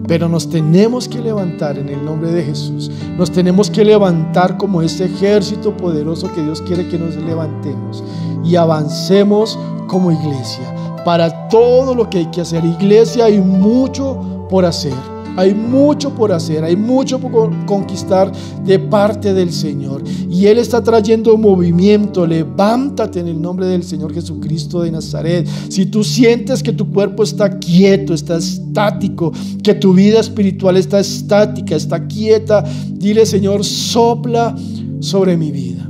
Pero 0.06 0.28
nos 0.28 0.50
tenemos 0.50 1.08
que 1.08 1.22
levantar 1.22 1.78
en 1.78 1.88
el 1.88 2.04
nombre 2.04 2.34
de 2.34 2.44
Jesús. 2.44 2.92
Nos 3.18 3.32
tenemos 3.32 3.70
que 3.70 3.86
levantar 3.86 4.58
como 4.58 4.82
ese 4.82 5.06
ejército 5.06 5.78
poderoso 5.78 6.30
que 6.34 6.44
Dios 6.44 6.62
quiere 6.62 6.90
que 6.90 7.00
nos 7.00 7.16
levantemos 7.16 8.04
y 8.44 8.56
avancemos 8.56 9.58
como 9.88 10.12
iglesia. 10.12 10.74
Para 11.04 11.48
todo 11.48 11.96
lo 11.96 12.10
que 12.10 12.20
hay 12.20 12.26
que 12.28 12.42
hacer, 12.42 12.64
iglesia, 12.64 13.26
hay 13.26 13.40
mucho 13.40 14.48
por 14.50 14.66
hacer. 14.66 14.94
Hay 15.38 15.54
mucho 15.54 16.16
por 16.16 16.32
hacer, 16.32 16.64
hay 16.64 16.76
mucho 16.76 17.20
por 17.20 17.52
conquistar 17.68 18.32
de 18.66 18.80
parte 18.80 19.36
del 19.36 19.54
Señor. 19.54 20.04
Y 20.32 20.48
Él 20.48 20.58
está 20.58 20.82
trayendo 20.82 21.38
movimiento. 21.38 22.26
Levántate 22.26 23.20
en 23.20 23.28
el 23.28 23.40
nombre 23.40 23.68
del 23.68 23.84
Señor 23.84 24.16
Jesucristo 24.16 24.82
de 24.82 24.90
Nazaret. 24.90 25.48
Si 25.70 25.86
tú 25.86 26.04
sientes 26.04 26.64
que 26.64 26.74
tu 26.74 26.92
cuerpo 26.92 27.22
está 27.22 27.60
quieto, 27.60 28.16
está 28.16 28.38
estático, 28.38 29.32
que 29.62 29.76
tu 29.76 29.94
vida 29.94 30.20
espiritual 30.20 30.76
está 30.76 31.00
estática, 31.00 31.76
está 31.76 32.08
quieta, 32.08 32.64
dile 32.94 33.24
Señor, 33.28 33.64
sopla 33.64 34.56
sobre 35.02 35.38
mi 35.38 35.52
vida. 35.52 35.88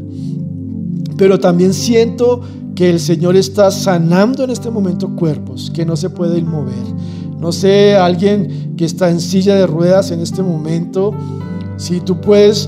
Pero 1.15 1.39
también 1.39 1.73
siento 1.73 2.41
que 2.77 2.89
el 2.89 3.01
Señor 3.01 3.35
está 3.35 3.71
sanando 3.71 4.45
en 4.45 4.51
este 4.51 4.69
momento 4.69 5.09
cuerpos 5.15 5.69
que 5.73 5.85
no 5.85 5.97
se 5.97 6.09
pueden 6.09 6.47
mover 6.47 6.85
no 7.39 7.51
sé, 7.51 7.95
alguien 7.95 8.73
que 8.77 8.85
está 8.85 9.09
en 9.09 9.21
silla 9.21 9.55
de 9.55 9.67
ruedas 9.67 10.11
en 10.11 10.21
este 10.21 10.41
momento, 10.41 11.13
si 11.77 11.99
tú 11.99 12.19
puedes 12.19 12.67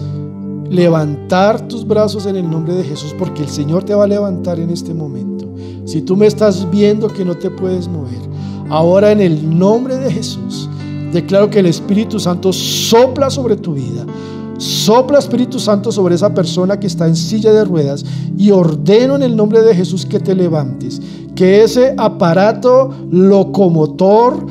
levantar 0.70 1.68
tus 1.68 1.88
brazos 1.88 2.28
en 2.28 2.36
el 2.36 2.50
nombre 2.50 2.76
de 2.76 2.84
Jesús, 2.84 3.16
porque 3.18 3.42
el 3.42 3.50
Señor 3.50 3.84
te 3.84 3.96
va 3.96 4.04
a 4.04 4.08
levantar 4.08 4.60
en 4.60 4.70
este 4.70 4.94
momento. 4.94 5.48
Si 5.86 6.02
tú 6.02 6.16
me 6.16 6.28
estás 6.28 6.70
viendo 6.70 7.08
que 7.08 7.26
no 7.26 7.36
te 7.36 7.50
puedes 7.50 7.88
mover, 7.88 8.20
ahora 8.70 9.12
en 9.12 9.22
el 9.22 9.58
nombre 9.58 9.98
de 9.98 10.12
Jesús, 10.12 10.70
declaro 11.12 11.50
que 11.50 11.60
el 11.60 11.66
Espíritu 11.66 12.20
Santo 12.20 12.54
sopla 12.54 13.32
sobre 13.32 13.56
tu 13.56 13.74
vida. 13.74 14.06
Sopla 14.60 15.20
Espíritu 15.20 15.58
Santo 15.58 15.90
sobre 15.92 16.16
esa 16.16 16.34
persona 16.34 16.80
que 16.80 16.88
está 16.88 17.08
en 17.08 17.16
silla 17.16 17.54
de 17.54 17.64
ruedas 17.64 18.06
y 18.38 18.52
ordeno 18.52 19.16
en 19.16 19.24
el 19.24 19.36
nombre 19.36 19.62
de 19.62 19.74
Jesús 19.74 20.06
que 20.06 20.20
te 20.20 20.36
levantes, 20.36 21.02
que 21.34 21.64
ese 21.64 21.96
aparato 21.98 22.94
locomotor 23.10 24.46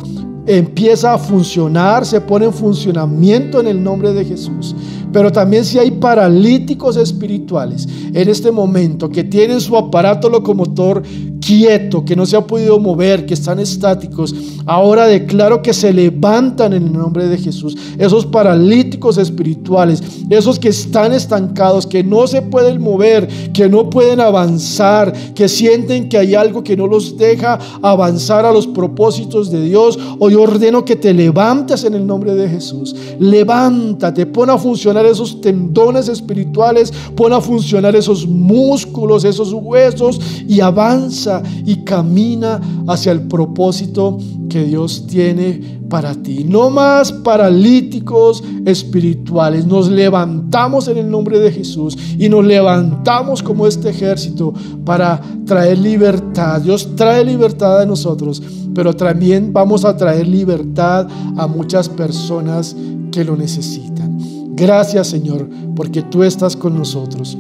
empieza 0.47 1.13
a 1.13 1.19
funcionar, 1.19 2.07
se 2.07 2.23
pone 2.23 2.47
en 2.47 2.55
funcionamiento 2.55 3.61
en 3.61 3.67
el 3.67 3.85
nombre 3.85 4.15
de 4.15 4.25
Jesús. 4.25 4.75
Pero 5.13 5.31
también 5.31 5.65
si 5.65 5.79
hay 5.79 5.91
paralíticos 5.91 6.97
espirituales 6.97 7.87
en 8.13 8.29
este 8.29 8.51
momento 8.51 9.11
que 9.11 9.25
tienen 9.25 9.61
su 9.61 9.77
aparato 9.77 10.31
locomotor 10.31 11.03
quieto, 11.49 12.05
que 12.05 12.15
no 12.15 12.27
se 12.27 12.37
ha 12.37 12.47
podido 12.47 12.79
mover, 12.79 13.25
que 13.25 13.33
están 13.33 13.59
estáticos, 13.59 14.35
ahora 14.67 15.07
declaro 15.07 15.63
que 15.63 15.73
se 15.73 15.95
levantan 15.95 16.75
en 16.75 16.83
el 16.89 16.93
nombre 16.93 17.27
de 17.27 17.39
Jesús. 17.39 17.75
Esos 17.97 18.27
paralíticos 18.27 19.17
espirituales, 19.17 20.03
esos 20.29 20.59
que 20.59 20.69
están 20.69 21.15
estancados, 21.15 21.87
que 21.87 22.05
no 22.05 22.27
se 22.27 22.43
pueden 22.43 22.83
mover, 22.83 23.27
que 23.55 23.67
no 23.67 23.89
pueden 23.89 24.21
avanzar, 24.21 25.11
que 25.35 25.49
sienten 25.49 26.11
que 26.11 26.19
hay 26.19 26.35
algo 26.35 26.63
que 26.63 26.77
no 26.77 26.87
los 26.87 27.17
deja 27.17 27.59
avanzar 27.81 28.45
a 28.45 28.53
los 28.53 28.67
propósitos 28.67 29.51
de 29.51 29.63
Dios. 29.63 29.99
Hoy 30.19 30.35
ordeno 30.35 30.85
que 30.85 30.97
te 30.97 31.15
levantes 31.15 31.83
en 31.85 31.95
el 31.95 32.07
nombre 32.07 32.35
de 32.35 32.47
Jesús. 32.47 32.95
Levántate, 33.19 34.27
pon 34.27 34.51
a 34.51 34.59
funcionar 34.59 35.07
esos 35.07 35.41
tendones 35.41 36.11
espirituales, 36.11 36.93
pon 37.17 37.33
a 37.33 37.41
funcionar 37.41 37.97
esos 37.97 38.27
músculos, 38.27 39.25
esos 39.25 39.55
huesos 39.55 40.21
y 40.47 40.61
avanza 40.61 41.38
y 41.65 41.77
camina 41.85 42.61
hacia 42.87 43.13
el 43.13 43.23
propósito 43.23 44.19
que 44.49 44.65
Dios 44.65 45.07
tiene 45.07 45.79
para 45.89 46.15
ti. 46.15 46.45
No 46.45 46.71
más 46.71 47.13
paralíticos 47.13 48.43
espirituales. 48.65 49.67
Nos 49.67 49.89
levantamos 49.91 50.89
en 50.89 50.99
el 50.99 51.11
nombre 51.11 51.39
de 51.39 51.51
Jesús 51.51 51.97
y 52.19 52.29
nos 52.29 52.45
levantamos 52.45 53.43
como 53.43 53.67
este 53.67 53.91
ejército 53.91 54.53
para 54.85 55.21
traer 55.47 55.79
libertad. 55.79 56.61
Dios 56.61 56.95
trae 56.97 57.25
libertad 57.25 57.81
a 57.81 57.87
nosotros, 57.87 58.43
pero 58.75 58.95
también 58.95 59.53
vamos 59.53 59.85
a 59.85 59.97
traer 59.97 60.27
libertad 60.27 61.09
a 61.37 61.47
muchas 61.47 61.89
personas 61.89 62.77
que 63.11 63.25
lo 63.25 63.37
necesitan. 63.37 64.19
Gracias 64.55 65.09
Señor, 65.09 65.49
porque 65.77 66.03
tú 66.03 66.23
estás 66.23 66.57
con 66.57 66.77
nosotros. 66.77 67.39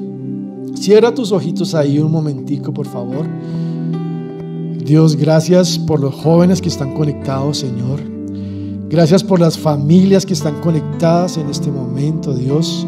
Cierra 0.74 1.12
tus 1.12 1.32
ojitos 1.32 1.74
ahí 1.74 1.98
un 1.98 2.12
momentico, 2.12 2.72
por 2.72 2.86
favor. 2.86 3.26
Dios, 4.88 5.16
gracias 5.16 5.78
por 5.78 6.00
los 6.00 6.14
jóvenes 6.14 6.62
que 6.62 6.70
están 6.70 6.94
conectados, 6.94 7.58
Señor. 7.58 8.00
Gracias 8.88 9.22
por 9.22 9.38
las 9.38 9.58
familias 9.58 10.24
que 10.24 10.32
están 10.32 10.62
conectadas 10.62 11.36
en 11.36 11.50
este 11.50 11.70
momento, 11.70 12.32
Dios. 12.32 12.86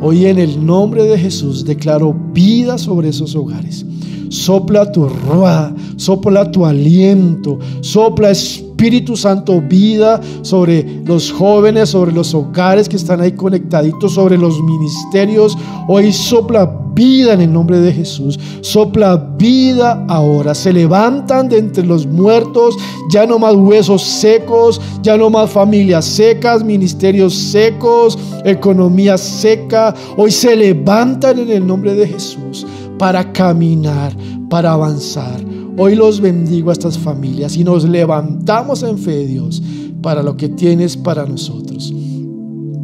Hoy 0.00 0.26
en 0.26 0.40
el 0.40 0.66
nombre 0.66 1.04
de 1.04 1.16
Jesús 1.16 1.64
declaro 1.64 2.12
vida 2.32 2.76
sobre 2.76 3.10
esos 3.10 3.36
hogares. 3.36 3.86
Sopla 4.30 4.90
tu 4.90 5.08
rueda, 5.08 5.72
sopla 5.96 6.50
tu 6.50 6.66
aliento, 6.66 7.60
sopla 7.82 8.32
Espíritu 8.32 9.16
Santo 9.16 9.60
vida 9.60 10.20
sobre 10.42 11.02
los 11.04 11.30
jóvenes, 11.30 11.90
sobre 11.90 12.10
los 12.10 12.34
hogares 12.34 12.88
que 12.88 12.96
están 12.96 13.20
ahí 13.20 13.30
conectaditos, 13.30 14.14
sobre 14.14 14.36
los 14.36 14.60
ministerios. 14.60 15.56
Hoy 15.86 16.12
sopla 16.12 16.87
vida 16.98 17.32
en 17.34 17.40
el 17.40 17.52
nombre 17.52 17.78
de 17.78 17.92
Jesús. 17.92 18.38
Sopla 18.60 19.16
vida 19.38 20.04
ahora. 20.08 20.52
Se 20.52 20.72
levantan 20.72 21.48
de 21.48 21.58
entre 21.58 21.86
los 21.86 22.06
muertos, 22.06 22.76
ya 23.10 23.24
no 23.24 23.38
más 23.38 23.54
huesos 23.54 24.02
secos, 24.02 24.80
ya 25.00 25.16
no 25.16 25.30
más 25.30 25.48
familias 25.48 26.04
secas, 26.04 26.64
ministerios 26.64 27.34
secos, 27.34 28.18
economía 28.44 29.16
seca. 29.16 29.94
Hoy 30.16 30.32
se 30.32 30.56
levantan 30.56 31.38
en 31.38 31.50
el 31.50 31.64
nombre 31.64 31.94
de 31.94 32.08
Jesús 32.08 32.66
para 32.98 33.32
caminar, 33.32 34.12
para 34.50 34.72
avanzar. 34.72 35.40
Hoy 35.76 35.94
los 35.94 36.20
bendigo 36.20 36.70
a 36.70 36.72
estas 36.72 36.98
familias 36.98 37.56
y 37.56 37.62
nos 37.62 37.84
levantamos 37.84 38.82
en 38.82 38.98
fe, 38.98 39.24
Dios, 39.24 39.62
para 40.02 40.24
lo 40.24 40.36
que 40.36 40.48
tienes 40.48 40.96
para 40.96 41.24
nosotros. 41.24 41.94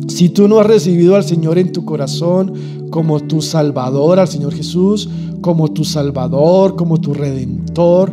Si 0.06 0.28
tú 0.28 0.46
no 0.46 0.60
has 0.60 0.66
recibido 0.66 1.16
al 1.16 1.24
Señor 1.24 1.58
en 1.58 1.72
tu 1.72 1.84
corazón 1.84 2.52
como 2.94 3.18
tu 3.18 3.42
Salvador, 3.42 4.20
al 4.20 4.28
Señor 4.28 4.54
Jesús, 4.54 5.08
como 5.40 5.66
tu 5.72 5.82
Salvador, 5.82 6.76
como 6.76 7.00
tu 7.00 7.12
Redentor, 7.12 8.12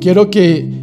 quiero 0.00 0.28
que 0.28 0.82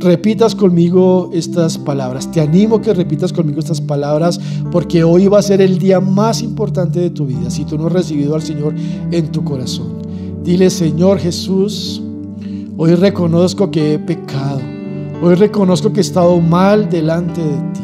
repitas 0.00 0.56
conmigo 0.56 1.30
estas 1.32 1.78
palabras. 1.78 2.28
Te 2.32 2.40
animo 2.40 2.80
que 2.80 2.92
repitas 2.92 3.32
conmigo 3.32 3.60
estas 3.60 3.80
palabras 3.80 4.40
porque 4.72 5.04
hoy 5.04 5.28
va 5.28 5.38
a 5.38 5.42
ser 5.42 5.60
el 5.60 5.78
día 5.78 6.00
más 6.00 6.42
importante 6.42 6.98
de 6.98 7.10
tu 7.10 7.24
vida 7.24 7.50
si 7.50 7.64
tú 7.64 7.78
no 7.78 7.86
has 7.86 7.92
recibido 7.92 8.34
al 8.34 8.42
Señor 8.42 8.74
en 9.12 9.30
tu 9.30 9.44
corazón. 9.44 9.98
Dile, 10.42 10.68
Señor 10.68 11.20
Jesús, 11.20 12.02
hoy 12.76 12.96
reconozco 12.96 13.70
que 13.70 13.94
he 13.94 13.98
pecado. 14.00 14.58
Hoy 15.22 15.36
reconozco 15.36 15.92
que 15.92 16.00
he 16.00 16.02
estado 16.02 16.40
mal 16.40 16.90
delante 16.90 17.40
de 17.40 17.58
ti. 17.74 17.80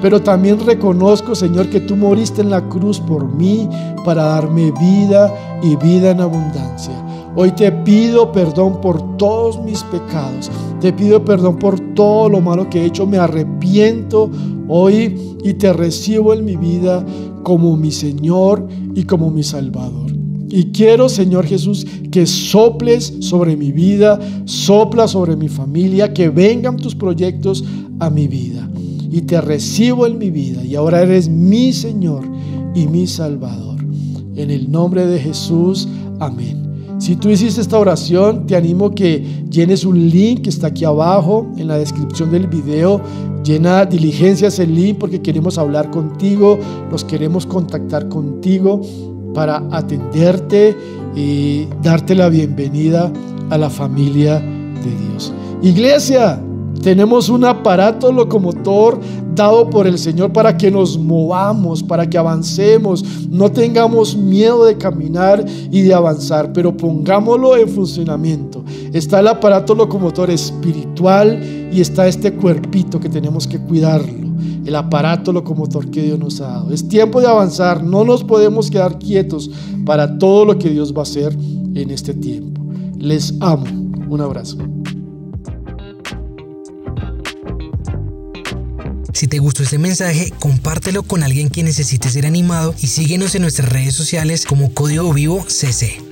Pero 0.00 0.22
también 0.22 0.64
reconozco, 0.64 1.34
Señor, 1.34 1.70
que 1.70 1.80
tú 1.80 1.96
moriste 1.96 2.42
en 2.42 2.50
la 2.50 2.68
cruz 2.68 3.00
por 3.00 3.26
mí 3.34 3.68
para 4.04 4.24
darme 4.24 4.72
vida 4.72 5.32
y 5.62 5.76
vida 5.76 6.10
en 6.10 6.20
abundancia. 6.20 6.92
Hoy 7.36 7.52
te 7.52 7.70
pido 7.70 8.32
perdón 8.32 8.80
por 8.80 9.16
todos 9.16 9.62
mis 9.62 9.82
pecados. 9.84 10.50
Te 10.80 10.92
pido 10.92 11.24
perdón 11.24 11.58
por 11.58 11.78
todo 11.94 12.28
lo 12.28 12.40
malo 12.40 12.68
que 12.68 12.82
he 12.82 12.86
hecho. 12.86 13.06
Me 13.06 13.18
arrepiento 13.18 14.30
hoy 14.68 15.36
y 15.44 15.54
te 15.54 15.72
recibo 15.72 16.32
en 16.32 16.44
mi 16.44 16.56
vida 16.56 17.04
como 17.42 17.76
mi 17.76 17.92
Señor 17.92 18.66
y 18.94 19.04
como 19.04 19.30
mi 19.30 19.42
Salvador. 19.42 20.10
Y 20.50 20.72
quiero, 20.72 21.08
Señor 21.08 21.46
Jesús, 21.46 21.86
que 22.10 22.26
soples 22.26 23.14
sobre 23.20 23.56
mi 23.56 23.70
vida, 23.70 24.18
sopla 24.46 25.06
sobre 25.06 25.36
mi 25.36 25.48
familia, 25.48 26.12
que 26.12 26.30
vengan 26.30 26.76
tus 26.76 26.94
proyectos 26.94 27.64
a 28.00 28.08
mi 28.10 28.26
vida 28.26 28.68
y 29.10 29.22
te 29.22 29.40
recibo 29.40 30.06
en 30.06 30.18
mi 30.18 30.30
vida 30.30 30.64
y 30.64 30.74
ahora 30.74 31.02
eres 31.02 31.28
mi 31.28 31.72
Señor 31.72 32.24
y 32.74 32.86
mi 32.86 33.06
Salvador. 33.06 33.67
En 34.38 34.52
el 34.52 34.70
nombre 34.70 35.04
de 35.04 35.18
Jesús, 35.18 35.88
amén. 36.20 36.96
Si 36.98 37.16
tú 37.16 37.28
hiciste 37.28 37.60
esta 37.60 37.76
oración, 37.76 38.46
te 38.46 38.54
animo 38.54 38.92
que 38.92 39.44
llenes 39.50 39.84
un 39.84 40.08
link 40.08 40.42
que 40.42 40.50
está 40.50 40.68
aquí 40.68 40.84
abajo 40.84 41.52
en 41.56 41.66
la 41.66 41.76
descripción 41.76 42.30
del 42.30 42.46
video. 42.46 43.00
Llena 43.42 43.84
diligencias 43.84 44.60
el 44.60 44.74
link 44.76 44.98
porque 44.98 45.20
queremos 45.20 45.58
hablar 45.58 45.90
contigo, 45.90 46.56
nos 46.88 47.04
queremos 47.04 47.46
contactar 47.46 48.08
contigo 48.08 48.80
para 49.34 49.64
atenderte 49.72 50.76
y 51.16 51.66
darte 51.82 52.14
la 52.14 52.28
bienvenida 52.28 53.12
a 53.50 53.58
la 53.58 53.70
familia 53.70 54.38
de 54.38 55.08
Dios. 55.08 55.32
Iglesia, 55.62 56.40
tenemos 56.82 57.28
un 57.28 57.44
aparato 57.44 58.12
locomotor 58.12 59.00
dado 59.34 59.70
por 59.70 59.86
el 59.86 59.98
Señor 59.98 60.32
para 60.32 60.56
que 60.56 60.70
nos 60.70 60.98
movamos, 60.98 61.82
para 61.82 62.08
que 62.08 62.18
avancemos, 62.18 63.04
no 63.28 63.50
tengamos 63.50 64.16
miedo 64.16 64.64
de 64.64 64.76
caminar 64.76 65.44
y 65.70 65.82
de 65.82 65.94
avanzar, 65.94 66.52
pero 66.52 66.76
pongámoslo 66.76 67.56
en 67.56 67.68
funcionamiento. 67.68 68.64
Está 68.92 69.20
el 69.20 69.28
aparato 69.28 69.74
locomotor 69.74 70.30
espiritual 70.30 71.68
y 71.72 71.80
está 71.80 72.08
este 72.08 72.32
cuerpito 72.32 72.98
que 72.98 73.08
tenemos 73.08 73.46
que 73.46 73.58
cuidarlo, 73.58 74.28
el 74.64 74.74
aparato 74.74 75.32
locomotor 75.32 75.90
que 75.90 76.02
Dios 76.02 76.18
nos 76.18 76.40
ha 76.40 76.48
dado. 76.48 76.72
Es 76.72 76.88
tiempo 76.88 77.20
de 77.20 77.28
avanzar, 77.28 77.82
no 77.82 78.04
nos 78.04 78.24
podemos 78.24 78.70
quedar 78.70 78.98
quietos 78.98 79.50
para 79.84 80.18
todo 80.18 80.44
lo 80.44 80.58
que 80.58 80.70
Dios 80.70 80.92
va 80.92 81.00
a 81.00 81.02
hacer 81.02 81.36
en 81.74 81.90
este 81.90 82.14
tiempo. 82.14 82.60
Les 82.96 83.34
amo. 83.40 83.66
Un 84.08 84.22
abrazo. 84.22 84.56
Si 89.18 89.26
te 89.26 89.40
gustó 89.40 89.64
este 89.64 89.78
mensaje, 89.78 90.32
compártelo 90.38 91.02
con 91.02 91.24
alguien 91.24 91.50
que 91.50 91.64
necesite 91.64 92.08
ser 92.08 92.24
animado 92.24 92.72
y 92.80 92.86
síguenos 92.86 93.34
en 93.34 93.42
nuestras 93.42 93.68
redes 93.68 93.96
sociales 93.96 94.46
como 94.46 94.72
Código 94.72 95.12
Vivo 95.12 95.44
CC. 95.48 96.07